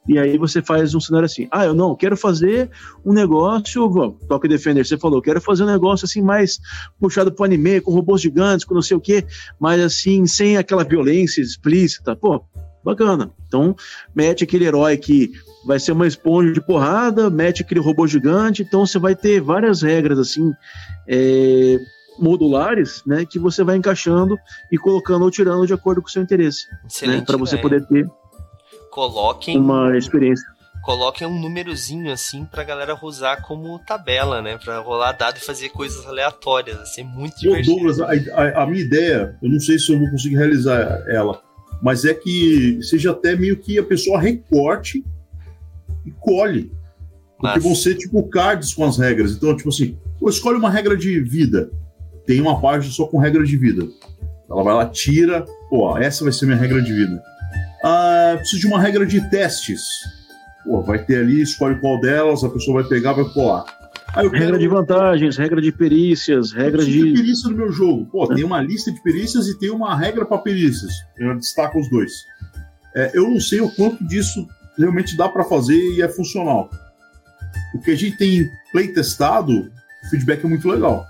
[0.09, 2.68] E aí você faz um cenário assim: ah, eu não, quero fazer
[3.05, 6.59] um negócio, Toque Defender, você falou, quero fazer um negócio assim mais
[6.99, 9.24] puxado pro anime, com robôs gigantes, com não sei o quê,
[9.61, 12.16] mas assim, sem aquela violência explícita.
[12.16, 12.43] Pô,
[12.89, 13.30] bacana.
[13.47, 13.74] Então,
[14.14, 15.32] mete aquele herói que
[15.66, 19.82] vai ser uma esponja de porrada, mete aquele robô gigante, então você vai ter várias
[19.82, 20.53] regras assim.
[21.07, 21.78] É,
[22.20, 24.36] modulares, né, que você vai encaixando
[24.72, 26.66] e colocando ou tirando de acordo com o seu interesse,
[27.07, 28.11] né, para você poder ter
[28.99, 30.45] coloquem uma experiência.
[30.82, 34.59] Coloquem um númerozinho assim pra galera usar como tabela, né?
[34.59, 36.78] Pra rolar dado e fazer coisas aleatórias.
[36.78, 37.76] Assim, muito Ô, divertido.
[37.76, 41.43] Douglas, a, a, a, minha ideia, eu não sei se eu vou conseguir realizar ela,
[41.83, 45.05] mas é que seja até meio que a pessoa recorte
[46.05, 46.72] e colhe.
[47.39, 49.33] Porque vão ser tipo cards com as regras.
[49.33, 51.70] Então, tipo assim, pô, escolhe uma regra de vida.
[52.26, 53.87] Tem uma página só com regra de vida.
[54.51, 57.22] Ela vai lá, tira, pô, essa vai ser minha regra de vida.
[57.85, 59.81] Ah, preciso de uma regra de testes.
[60.64, 63.64] Pô, vai ter ali, escolhe qual delas, a pessoa vai pegar, vai colar.
[64.15, 67.13] Aí Regra de vantagens, regra de perícias, regra de.
[67.13, 68.07] perícia no meu jogo.
[68.07, 70.93] Pô, tem uma lista de perícias e tem uma regra para perícias.
[71.17, 72.25] Eu destaco os dois.
[72.97, 74.47] É, eu não sei o quanto disso
[74.79, 76.71] realmente dá para fazer e é funcional.
[77.75, 79.71] O que a gente tem play testado,
[80.05, 81.05] o feedback é muito legal.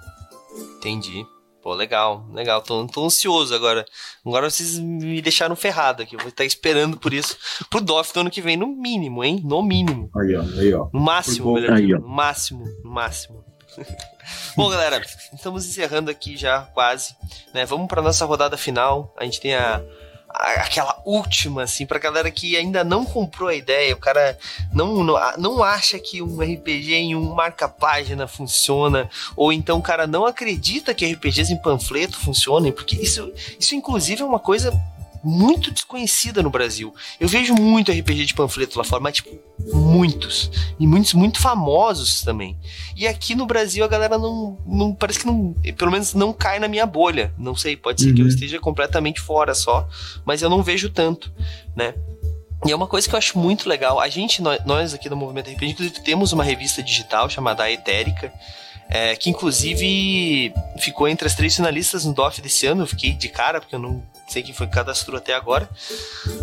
[0.79, 1.25] Entendi.
[1.63, 2.63] Pô, legal, legal.
[2.63, 3.85] Tô, tô ansioso agora.
[4.25, 6.15] Agora vocês me deixaram ferrado aqui.
[6.15, 7.37] Eu vou estar esperando por isso.
[7.69, 9.41] Pro DOF do ano que vem, no mínimo, hein?
[9.45, 10.09] No mínimo.
[10.17, 10.43] Aí, ó.
[10.61, 10.89] Aí, ó.
[10.93, 11.99] No máximo, melhor Aí, ó.
[11.99, 13.45] No máximo, no máximo.
[14.57, 15.03] Bom, galera,
[15.35, 17.15] estamos encerrando aqui já quase,
[17.53, 17.65] né?
[17.67, 19.15] Vamos para nossa rodada final.
[19.19, 19.83] A gente tem a-
[20.29, 24.39] aquela última assim pra galera que ainda não comprou a ideia, o cara
[24.73, 30.07] não não, não acha que um RPG em um marca-página funciona, ou então o cara
[30.07, 34.73] não acredita que RPGs em panfleto funcionem, porque isso isso inclusive é uma coisa
[35.23, 36.95] muito desconhecida no Brasil.
[37.19, 39.31] Eu vejo muito RPG de panfleto lá fora, mas tipo,
[39.73, 40.51] muitos.
[40.79, 42.57] E muitos muito famosos também.
[42.97, 46.59] E aqui no Brasil a galera não, não parece que não, pelo menos não cai
[46.59, 47.33] na minha bolha.
[47.39, 48.31] Não sei, pode ser que eu Uhum.
[48.31, 49.89] esteja completamente fora só,
[50.25, 51.33] mas eu não vejo tanto,
[51.75, 51.95] né?
[52.67, 54.01] E é uma coisa que eu acho muito legal.
[54.01, 57.71] A gente, nó- nós aqui do Movimento RPG, inclusive temos uma revista digital chamada A
[57.71, 58.33] Etérica,
[58.89, 62.83] é, que inclusive ficou entre as três finalistas no DOF desse ano.
[62.83, 65.69] Eu fiquei de cara, porque eu não sei quem foi que cadastrou até agora,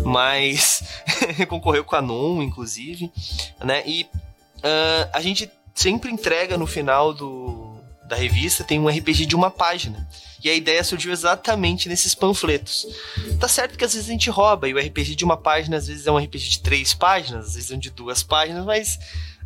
[0.04, 0.82] mas
[1.48, 3.12] concorreu com a NON, inclusive,
[3.62, 3.82] né?
[3.86, 4.08] E
[4.62, 9.50] ah, a gente sempre entrega no final do, da revista, tem um RPG de uma
[9.50, 10.08] página.
[10.42, 12.86] E a ideia surgiu exatamente nesses panfletos.
[13.40, 15.86] Tá certo que às vezes a gente rouba, e o RPG de uma página às
[15.86, 18.98] vezes é um RPG de três páginas, às vezes é um de duas páginas, mas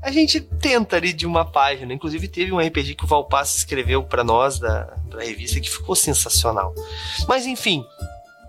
[0.02, 1.92] a gente tenta ali de uma página.
[1.92, 5.94] Inclusive teve um RPG que o Valpasso escreveu para nós da, da revista que ficou
[5.94, 6.74] sensacional.
[7.28, 7.84] Mas enfim,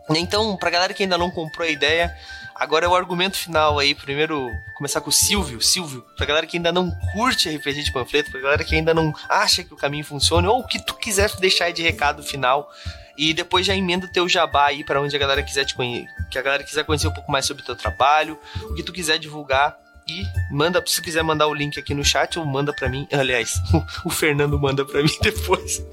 [0.10, 2.14] então, pra galera que ainda não comprou a ideia,
[2.56, 3.93] agora é o argumento final aí.
[3.93, 5.62] Primeiro, começar com o Silvio.
[5.62, 9.14] Silvio, pra galera que ainda não curte RPG de panfleto, pra galera que ainda não
[9.30, 12.70] acha que o caminho funciona, ou o que tu quiser deixar aí de recado final.
[13.18, 16.08] E depois já emenda o teu jabá aí pra onde a galera quiser te conhecer,
[16.32, 18.93] que a galera quiser conhecer um pouco mais sobre o teu trabalho, o que tu
[18.93, 19.78] quiser divulgar.
[20.10, 20.24] E
[20.54, 23.08] manda, se quiser mandar o link aqui no chat, ou manda pra mim.
[23.12, 23.54] Aliás,
[24.06, 25.86] o Fernando manda pra mim depois.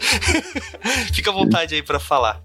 [1.12, 2.42] Fica à vontade aí pra falar.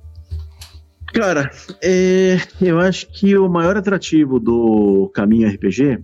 [1.14, 1.52] Cara,
[1.82, 6.00] é, eu acho que o maior atrativo do caminho RPG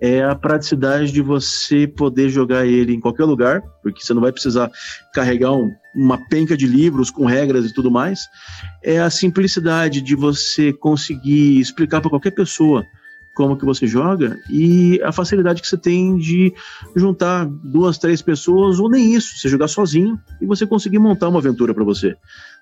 [0.00, 4.32] é a praticidade de você poder jogar ele em qualquer lugar, porque você não vai
[4.32, 4.70] precisar
[5.14, 8.20] carregar um- uma penca de livros com regras e tudo mais.
[8.82, 12.84] É a simplicidade de você conseguir explicar para qualquer pessoa
[13.34, 16.52] como que você joga e a facilidade que você tem de
[16.94, 21.40] juntar duas, três pessoas ou nem isso, você jogar sozinho e você conseguir montar uma
[21.40, 22.16] aventura para você,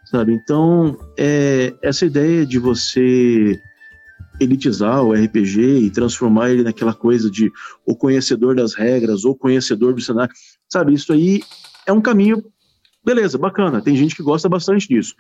[0.05, 0.33] sabe?
[0.33, 3.61] Então, é, essa ideia de você
[4.41, 7.51] elitizar o RPG e transformar ele naquela coisa de
[7.87, 10.35] o conhecedor das regras ou conhecedor do cenário,
[10.69, 10.95] sabe?
[10.95, 11.43] Isso aí
[11.87, 12.43] é um caminho,
[13.05, 13.83] beleza, bacana.
[13.83, 15.15] Tem gente que gosta bastante disso,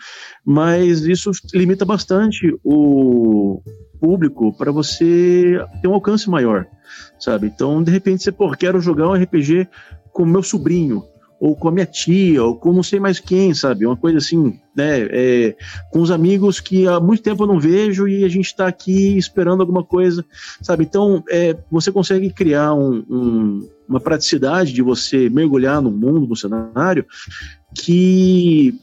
[0.45, 3.61] mas isso limita bastante o
[4.01, 6.67] público para você ter um alcance maior,
[7.19, 7.47] sabe?
[7.47, 9.69] Então, de repente, você, pô, quero jogar um RPG
[10.13, 11.03] com meu sobrinho
[11.41, 13.85] ou com a minha tia, ou com não sei mais quem, sabe?
[13.85, 15.09] Uma coisa assim, né?
[15.11, 15.57] É,
[15.91, 19.19] com os amigos que há muito tempo eu não vejo e a gente está aqui
[19.19, 20.25] esperando alguma coisa,
[20.61, 20.85] sabe?
[20.85, 26.37] Então, é, você consegue criar um- um- uma praticidade de você mergulhar no mundo, no
[26.37, 27.05] cenário,
[27.75, 28.75] que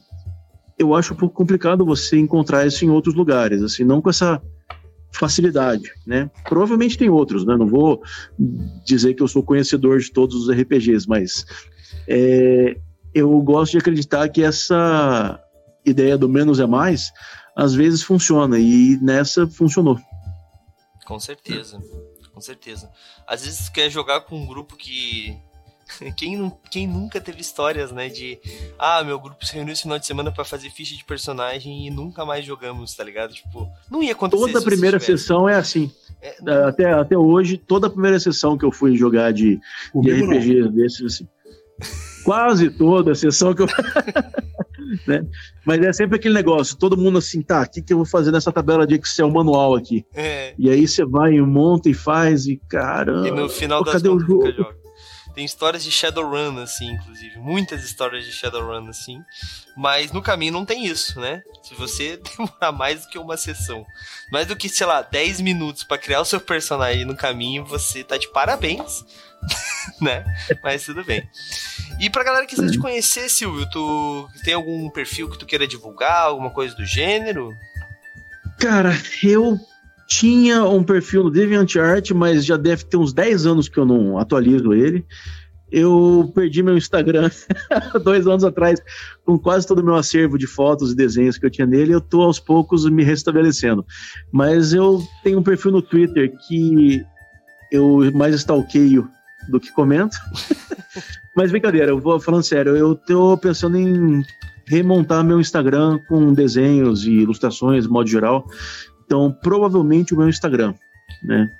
[0.78, 4.40] eu acho um pouco complicado você encontrar isso em outros lugares, assim, não com essa
[5.12, 6.30] facilidade, né?
[6.48, 7.56] Provavelmente tem outros, né?
[7.56, 8.02] Não vou
[8.84, 11.44] dizer que eu sou conhecedor de todos os RPGs, mas
[12.08, 12.76] é,
[13.14, 15.38] eu gosto de acreditar que essa
[15.84, 17.10] ideia do menos é mais
[17.56, 19.98] às vezes funciona e nessa funcionou.
[21.04, 21.82] Com certeza,
[22.32, 22.90] com certeza.
[23.26, 25.36] Às vezes quer jogar com um grupo que.
[26.16, 28.08] Quem, quem nunca teve histórias, né?
[28.08, 28.38] De.
[28.78, 31.90] Ah, meu grupo se reuniu esse final de semana pra fazer ficha de personagem e
[31.90, 33.32] nunca mais jogamos, tá ligado?
[33.32, 35.90] Tipo, não ia acontecer Toda se primeira sessão é assim.
[36.22, 36.36] É,
[36.66, 39.60] Até, até hoje, toda a primeira sessão que eu fui jogar de, de
[39.92, 40.38] Comigo não.
[40.38, 41.28] RPG desses, assim.
[42.24, 43.66] Quase toda a sessão que eu.
[45.06, 45.24] né?
[45.64, 48.30] Mas é sempre aquele negócio, todo mundo assim, tá, o que, que eu vou fazer
[48.30, 50.04] nessa tabela de Excel manual aqui?
[50.14, 53.28] é, E aí você vai e monta e faz, e caramba.
[53.28, 54.44] e no final das cadê o jogo?
[55.34, 57.38] Tem histórias de Shadowrun, assim, inclusive.
[57.38, 59.22] Muitas histórias de Shadowrun, assim.
[59.76, 61.42] Mas no caminho não tem isso, né?
[61.62, 63.86] Se você demorar mais do que uma sessão,
[64.32, 68.02] mais do que, sei lá, 10 minutos pra criar o seu personagem no caminho, você
[68.02, 69.04] tá de parabéns,
[70.00, 70.24] né?
[70.62, 71.28] Mas tudo bem.
[72.00, 75.66] E pra galera que quiser te conhecer, Silvio, tu tem algum perfil que tu queira
[75.66, 77.56] divulgar, alguma coisa do gênero?
[78.58, 79.58] Cara, eu
[80.10, 84.18] tinha um perfil no DeviantArt, mas já deve ter uns 10 anos que eu não
[84.18, 85.06] atualizo ele.
[85.70, 87.30] eu perdi meu Instagram
[88.02, 88.82] dois anos atrás,
[89.24, 92.00] com quase todo o meu acervo de fotos e desenhos que eu tinha nele, eu
[92.00, 93.86] tô aos poucos me restabelecendo.
[94.32, 97.04] Mas eu tenho um perfil no Twitter que
[97.70, 99.08] eu mais stalkeio
[99.48, 100.16] do que comento.
[101.36, 104.24] Mas brincadeira, eu vou falando sério, eu tô pensando em
[104.66, 108.44] remontar meu Instagram com desenhos e ilustrações, modo geral.
[109.10, 110.72] Então, provavelmente o meu Instagram,
[111.24, 111.50] né?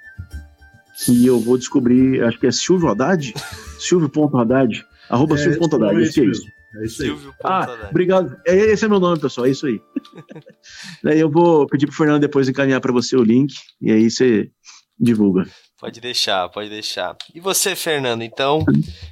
[1.05, 3.35] Que eu vou descobrir, acho que é Silvio Haddad?
[3.77, 4.87] Silvio.haddad?
[5.09, 6.47] Arroba é, Silvio.haddad, é isso, isso.
[6.77, 7.19] É isso aí.
[7.43, 8.37] Ah, obrigado.
[8.47, 9.81] É, esse é meu nome, pessoal, é isso aí.
[11.03, 14.49] Daí eu vou pedir pro Fernando depois encaminhar para você o link, e aí você
[14.97, 15.45] divulga.
[15.81, 17.17] Pode deixar, pode deixar.
[17.35, 18.65] E você, Fernando, então,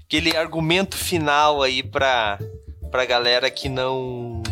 [0.04, 2.38] aquele argumento final aí pra,
[2.88, 4.44] pra galera que não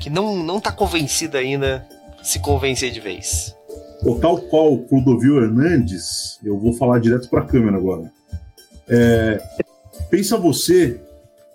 [0.00, 1.86] que não, não tá convencida ainda
[2.26, 3.54] se convencer de vez.
[4.02, 8.10] O tal qual Clodovil Hernandes, eu vou falar direto para a câmera agora.
[8.88, 9.40] É,
[10.10, 11.00] pensa você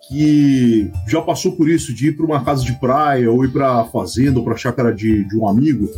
[0.07, 3.85] que já passou por isso de ir para uma casa de praia ou ir para
[3.85, 5.89] fazenda ou para chácara de, de um amigo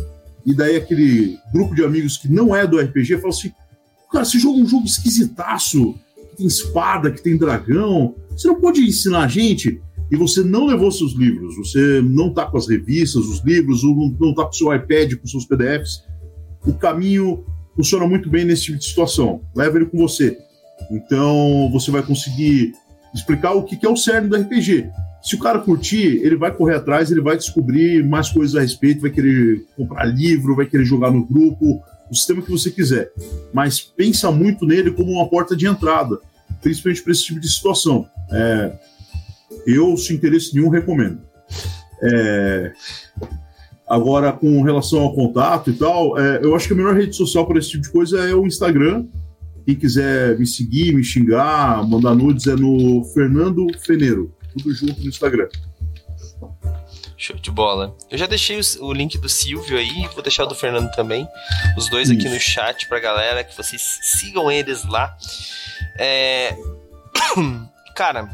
[0.44, 3.52] e daí aquele grupo de amigos que não é do RPG fala assim:
[4.12, 5.94] Cara, esse jogo é um jogo esquisitaço,
[6.30, 8.14] que tem espada, que tem dragão.
[8.30, 9.80] Você não pode ensinar a gente
[10.14, 13.94] e você não levou seus livros, você não tá com as revistas, os livros, ou
[13.94, 16.04] não, não tá com o seu iPad, com seus PDFs.
[16.64, 17.44] O caminho
[17.74, 19.42] funciona muito bem nesse tipo de situação.
[19.54, 20.38] Leva ele com você.
[20.90, 22.72] Então você vai conseguir
[23.14, 24.88] explicar o que é o cerne do RPG.
[25.22, 29.00] Se o cara curtir, ele vai correr atrás, ele vai descobrir mais coisas a respeito,
[29.00, 33.10] vai querer comprar livro, vai querer jogar no grupo, o sistema que você quiser,
[33.52, 36.18] mas pensa muito nele como uma porta de entrada,
[36.60, 38.06] principalmente para esse tipo de situação.
[38.30, 38.72] É,
[39.66, 41.20] eu, sem interesse nenhum, recomendo.
[42.02, 42.72] É,
[43.88, 47.46] agora, com relação ao contato e tal, é, eu acho que a melhor rede social
[47.46, 49.06] para esse tipo de coisa é o Instagram.
[49.64, 55.08] Quem quiser me seguir, me xingar, mandar nudes é no Fernando Feneiro, tudo junto no
[55.08, 55.48] Instagram.
[57.16, 57.96] Show de bola.
[58.10, 61.26] Eu já deixei o, link do Silvio aí, vou deixar o do Fernando também.
[61.74, 62.18] Os dois Isso.
[62.18, 65.16] aqui no chat pra galera, que vocês sigam eles lá.
[65.98, 66.54] É...
[67.96, 68.28] Cara,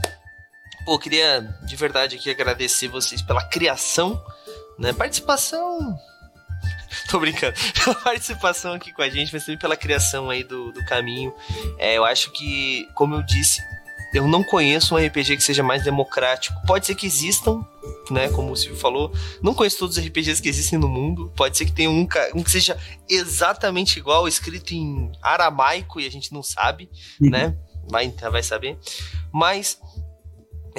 [0.91, 4.21] pô, queria de verdade aqui agradecer vocês pela criação,
[4.77, 4.93] né?
[4.93, 5.97] Participação.
[7.09, 7.55] Tô brincando.
[7.87, 11.33] A participação aqui com a gente, mas também pela criação aí do, do caminho.
[11.79, 13.63] É, eu acho que, como eu disse,
[14.13, 16.61] eu não conheço um RPG que seja mais democrático.
[16.67, 17.65] Pode ser que existam,
[18.11, 18.29] né?
[18.31, 19.13] Como o Silvio falou.
[19.41, 21.33] Não conheço todos os RPGs que existem no mundo.
[21.37, 22.77] Pode ser que tenha um, um que seja
[23.09, 27.31] exatamente igual, escrito em aramaico e a gente não sabe, uhum.
[27.31, 27.57] né?
[27.89, 28.77] Vai, vai saber.
[29.33, 29.79] Mas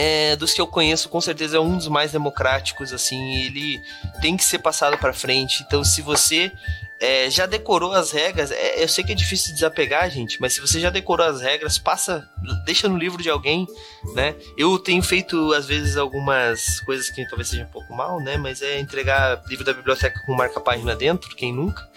[0.04, 3.80] é, dos que eu conheço, com certeza é um dos mais democráticos, assim, ele
[4.20, 5.62] tem que ser passado para frente.
[5.62, 6.52] Então, se você
[7.00, 10.60] é, já decorou as regras, é, eu sei que é difícil desapegar, gente, mas se
[10.60, 12.28] você já decorou as regras, passa,
[12.66, 13.68] deixa no livro de alguém,
[14.16, 14.36] né?
[14.58, 18.38] Eu tenho feito, às vezes, algumas coisas que talvez sejam um pouco mal, né?
[18.38, 21.88] Mas é entregar livro da biblioteca com marca-página dentro, quem nunca?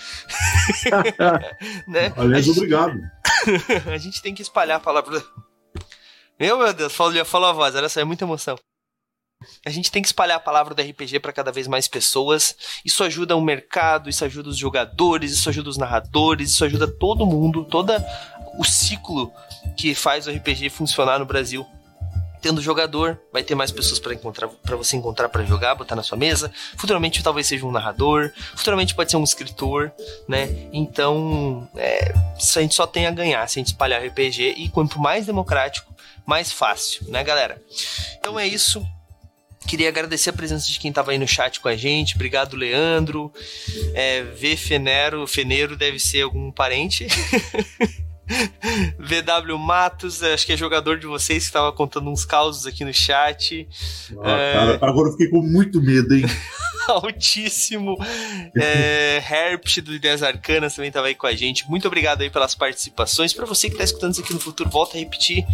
[1.88, 2.12] né?
[2.18, 2.58] Aliás, gente...
[2.58, 3.00] obrigado.
[3.90, 5.24] a gente tem que espalhar a palavra.
[6.38, 8.56] Meu, meu Deus, falou, falou a voz, olha só, é muita emoção.
[9.64, 12.56] A gente tem que espalhar a palavra do RPG para cada vez mais pessoas.
[12.84, 17.26] Isso ajuda o mercado, isso ajuda os jogadores, isso ajuda os narradores, isso ajuda todo
[17.26, 17.92] mundo, todo
[18.58, 19.32] o ciclo
[19.76, 21.66] que faz o RPG funcionar no Brasil.
[22.40, 26.02] Tendo jogador, vai ter mais pessoas para encontrar, para você encontrar para jogar, botar na
[26.02, 26.52] sua mesa.
[26.76, 29.90] Futuramente talvez seja um narrador, futuramente pode ser um escritor,
[30.28, 30.68] né?
[30.70, 35.00] Então, é, a gente só tem a ganhar se a gente espalhar RPG e quanto
[35.00, 35.93] mais democrático,
[36.26, 37.62] mais fácil, né, galera?
[38.18, 38.84] Então é isso.
[39.66, 42.14] Queria agradecer a presença de quem estava aí no chat com a gente.
[42.14, 43.32] Obrigado, Leandro.
[43.94, 47.06] É, v Fenero, Feneiro deve ser algum parente.
[48.98, 52.92] VW Matos, acho que é jogador de vocês que estava contando uns causos aqui no
[52.92, 53.68] chat.
[54.22, 54.52] Ah, é...
[54.52, 56.24] cara, agora eu fiquei com muito medo, hein?
[56.88, 57.96] Altíssimo.
[58.56, 61.68] É, Herpt do Ideias Arcanas também estava aí com a gente.
[61.68, 63.32] Muito obrigado aí pelas participações.
[63.32, 65.46] Para você que está escutando isso aqui no futuro, volta a repetir.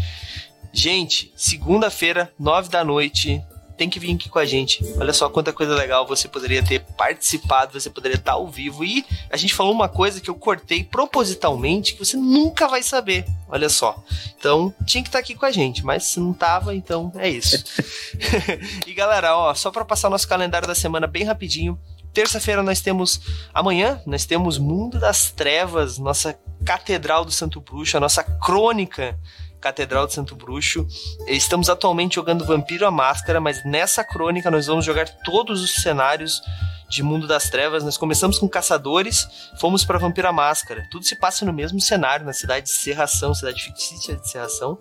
[0.73, 3.43] Gente, segunda-feira, nove da noite,
[3.81, 4.85] tem que vir aqui com a gente.
[4.99, 8.85] Olha só quanta coisa legal você poderia ter participado, você poderia estar ao vivo.
[8.85, 13.25] E a gente falou uma coisa que eu cortei propositalmente que você nunca vai saber.
[13.49, 14.05] Olha só.
[14.39, 17.65] Então, tinha que estar aqui com a gente, mas se não tava, então é isso.
[18.87, 21.79] e galera, ó, só para passar nosso calendário da semana bem rapidinho.
[22.13, 23.19] Terça-feira nós temos.
[23.55, 29.19] Amanhã nós temos Mundo das Trevas, nossa Catedral do Santo Bruxo, a nossa crônica
[29.61, 30.87] Catedral de Santo Bruxo.
[31.27, 36.43] Estamos atualmente jogando Vampiro a Máscara, mas nessa crônica nós vamos jogar todos os cenários
[36.91, 37.85] de Mundo das Trevas.
[37.85, 40.87] Nós começamos com Caçadores, fomos para Vampira Máscara.
[40.91, 44.77] Tudo se passa no mesmo cenário, na cidade de Serração, cidade fictícia de Serração.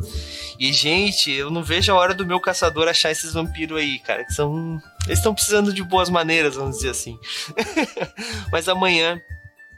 [0.60, 4.26] E, gente, eu não vejo a hora do meu caçador achar esses vampiros aí, cara,
[4.26, 4.82] que são.
[5.06, 7.18] Eles estão precisando de boas maneiras, vamos dizer assim.
[8.52, 9.22] Mas amanhã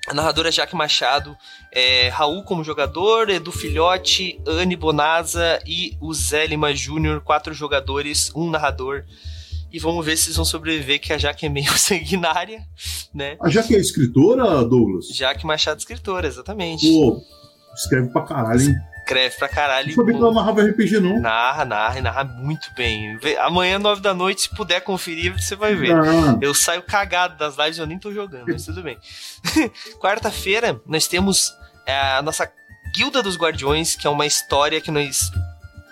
[0.08, 1.38] a narradora Jaque Machado,
[1.72, 8.32] é, Raul como jogador, Edu Filhote, Anne Bonaza e o Zé Lima Júnior, quatro jogadores,
[8.36, 9.04] um narrador.
[9.72, 12.62] E vamos ver se eles vão sobreviver, que a Jaque é meio sanguinária,
[13.14, 13.38] né?
[13.42, 15.08] A Jaque é escritora, Douglas?
[15.08, 16.92] Jaque Machado, escritora, exatamente.
[16.92, 17.22] Pô,
[17.74, 18.76] escreve pra caralho, hein?
[18.98, 19.88] Escreve pra caralho.
[19.88, 21.20] Não sabia que ela narrava RPG, não.
[21.20, 23.18] Narra, narra narra muito bem.
[23.40, 25.94] Amanhã, nove da noite, se puder conferir, você vai ver.
[25.94, 26.38] Ah.
[26.42, 28.98] Eu saio cagado das lives, eu nem tô jogando, mas tudo bem.
[30.00, 31.54] Quarta-feira, nós temos
[31.86, 32.52] é, a nossa
[32.94, 35.32] Guilda dos Guardiões, que é uma história que nós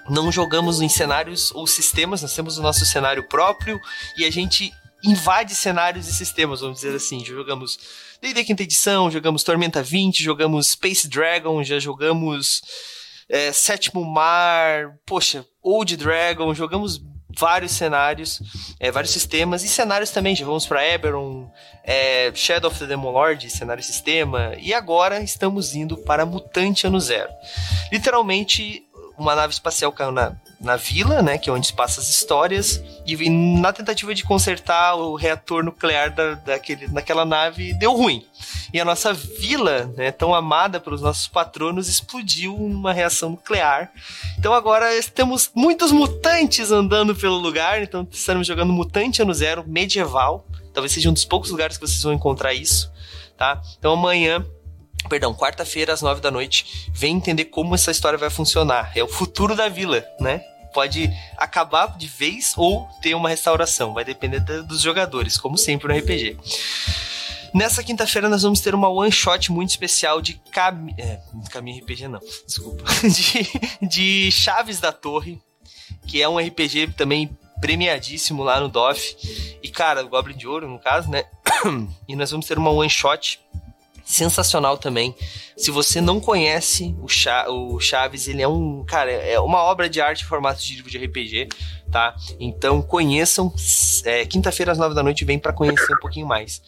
[0.10, 3.80] não jogamos em cenários ou sistemas, nós temos o nosso cenário próprio
[4.18, 4.74] e a gente
[5.04, 7.20] invade cenários e sistemas, vamos dizer assim.
[7.20, 7.80] Já jogamos
[8.22, 12.62] D&D quinta edição, jogamos Tormenta 20, jogamos Space Dragon, já jogamos
[13.30, 17.02] é, Sétimo Mar, poxa, Old Dragon, jogamos
[17.38, 18.42] vários cenários,
[18.80, 20.36] é, vários sistemas e cenários também.
[20.36, 21.50] Já vamos para Eberron,
[21.90, 27.00] é, Shadow of the Demon Lord, cenário sistema, e agora estamos indo para Mutante Ano
[27.00, 27.32] Zero.
[27.92, 28.84] Literalmente,
[29.18, 32.80] uma nave espacial caiu na, na vila, né, que é onde se passa as histórias,
[33.08, 38.24] e na tentativa de consertar o reator nuclear da, daquele, daquela nave, deu ruim.
[38.72, 43.92] E a nossa vila, né, tão amada pelos nossos patronos, explodiu uma reação nuclear.
[44.38, 50.46] Então agora temos muitos mutantes andando pelo lugar, então estamos jogando Mutante Ano Zero, medieval.
[50.74, 52.92] Talvez seja um dos poucos lugares que vocês vão encontrar isso,
[53.38, 53.62] tá?
[53.78, 54.46] Então amanhã
[55.08, 56.90] Perdão, quarta-feira às nove da noite.
[56.94, 58.92] Vem entender como essa história vai funcionar.
[58.96, 60.42] É o futuro da vila, né?
[60.74, 63.94] Pode acabar de vez ou ter uma restauração.
[63.94, 66.38] Vai depender dos jogadores, como sempre no RPG.
[67.54, 70.88] Nessa quinta-feira nós vamos ter uma one shot muito especial de Cam...
[70.98, 72.84] é, Caminho RPG não, desculpa.
[73.02, 75.42] De, de Chaves da Torre,
[76.06, 79.16] que é um RPG também premiadíssimo lá no DOF.
[79.62, 81.24] E cara, Goblin de Ouro no caso, né?
[82.08, 83.40] E nós vamos ter uma one shot
[84.10, 85.16] sensacional também.
[85.56, 89.88] Se você não conhece o, Cha o Chaves, ele é um, cara, é uma obra
[89.88, 91.50] de arte em formato de livro de RPG,
[91.92, 92.16] tá?
[92.40, 93.54] Então conheçam.
[94.04, 96.62] É, Quinta-feira às nove da noite vem para conhecer um pouquinho mais.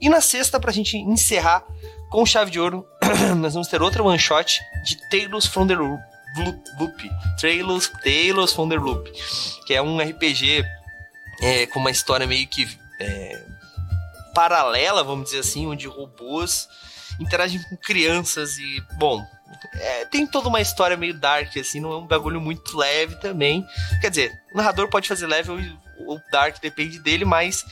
[0.00, 1.64] E na sexta, pra gente encerrar
[2.10, 2.86] com chave de ouro,
[3.36, 6.00] nós vamos ter outra one shot de Tales from the Loop.
[6.36, 7.10] Loop
[7.40, 9.10] Tales, Tales from the Loop,
[9.66, 10.64] que é um RPG
[11.40, 12.68] é, com uma história meio que
[13.00, 13.42] é,
[14.34, 16.68] paralela, vamos dizer assim, onde robôs
[17.18, 19.26] interagem com crianças e, bom,
[19.74, 23.66] é, tem toda uma história meio dark, assim, não é um bagulho muito leve também.
[24.00, 25.58] Quer dizer, o narrador pode fazer leve ou,
[26.06, 27.64] ou dark, depende dele, mas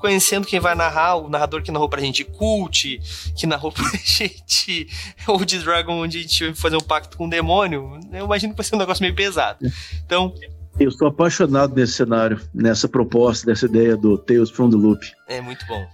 [0.00, 3.00] conhecendo quem vai narrar, o narrador que narrou pra gente Cult,
[3.36, 4.88] que narrou pra gente
[5.28, 8.56] Old Dragon, onde a gente vai fazer um pacto com o demônio, eu imagino que
[8.56, 9.58] vai ser um negócio meio pesado.
[10.04, 10.34] Então.
[10.78, 15.04] Eu estou apaixonado nesse cenário, nessa proposta, dessa ideia do Tales from the Loop.
[15.28, 15.86] É muito bom.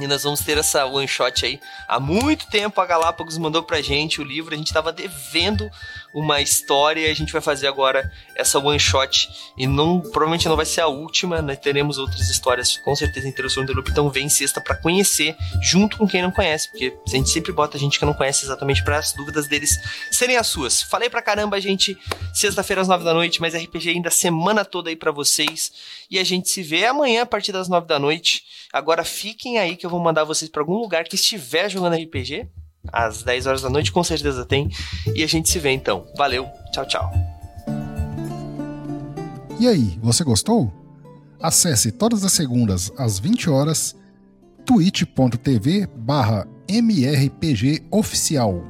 [0.00, 1.60] E nós vamos ter essa one shot aí.
[1.86, 5.68] Há muito tempo a Galápagos mandou pra gente o livro, a gente tava devendo
[6.14, 9.28] uma história e a gente vai fazer agora essa one shot.
[9.56, 11.56] E não, provavelmente não vai ser a última, né?
[11.56, 15.96] Teremos outras histórias com certeza em Terror do Loop, então vem sexta para conhecer, junto
[15.96, 18.98] com quem não conhece, porque a gente sempre bota gente que não conhece exatamente para
[18.98, 19.78] as dúvidas deles
[20.10, 20.82] serem as suas.
[20.82, 21.96] Falei pra caramba, gente,
[22.32, 25.72] sexta-feira às nove da noite, mas RPG ainda semana toda aí para vocês.
[26.10, 28.42] E a gente se vê amanhã a partir das nove da noite.
[28.72, 32.48] Agora fiquem aí que eu vou mandar vocês para algum lugar que estiver jogando RPG.
[32.90, 34.70] Às 10 horas da noite, com certeza tem.
[35.14, 36.06] E a gente se vê então.
[36.16, 37.12] Valeu, tchau, tchau.
[39.60, 40.72] E aí, você gostou?
[41.40, 43.96] Acesse todas as segundas às 20 horas
[44.64, 48.62] twitch.tv barra mrpgoficial.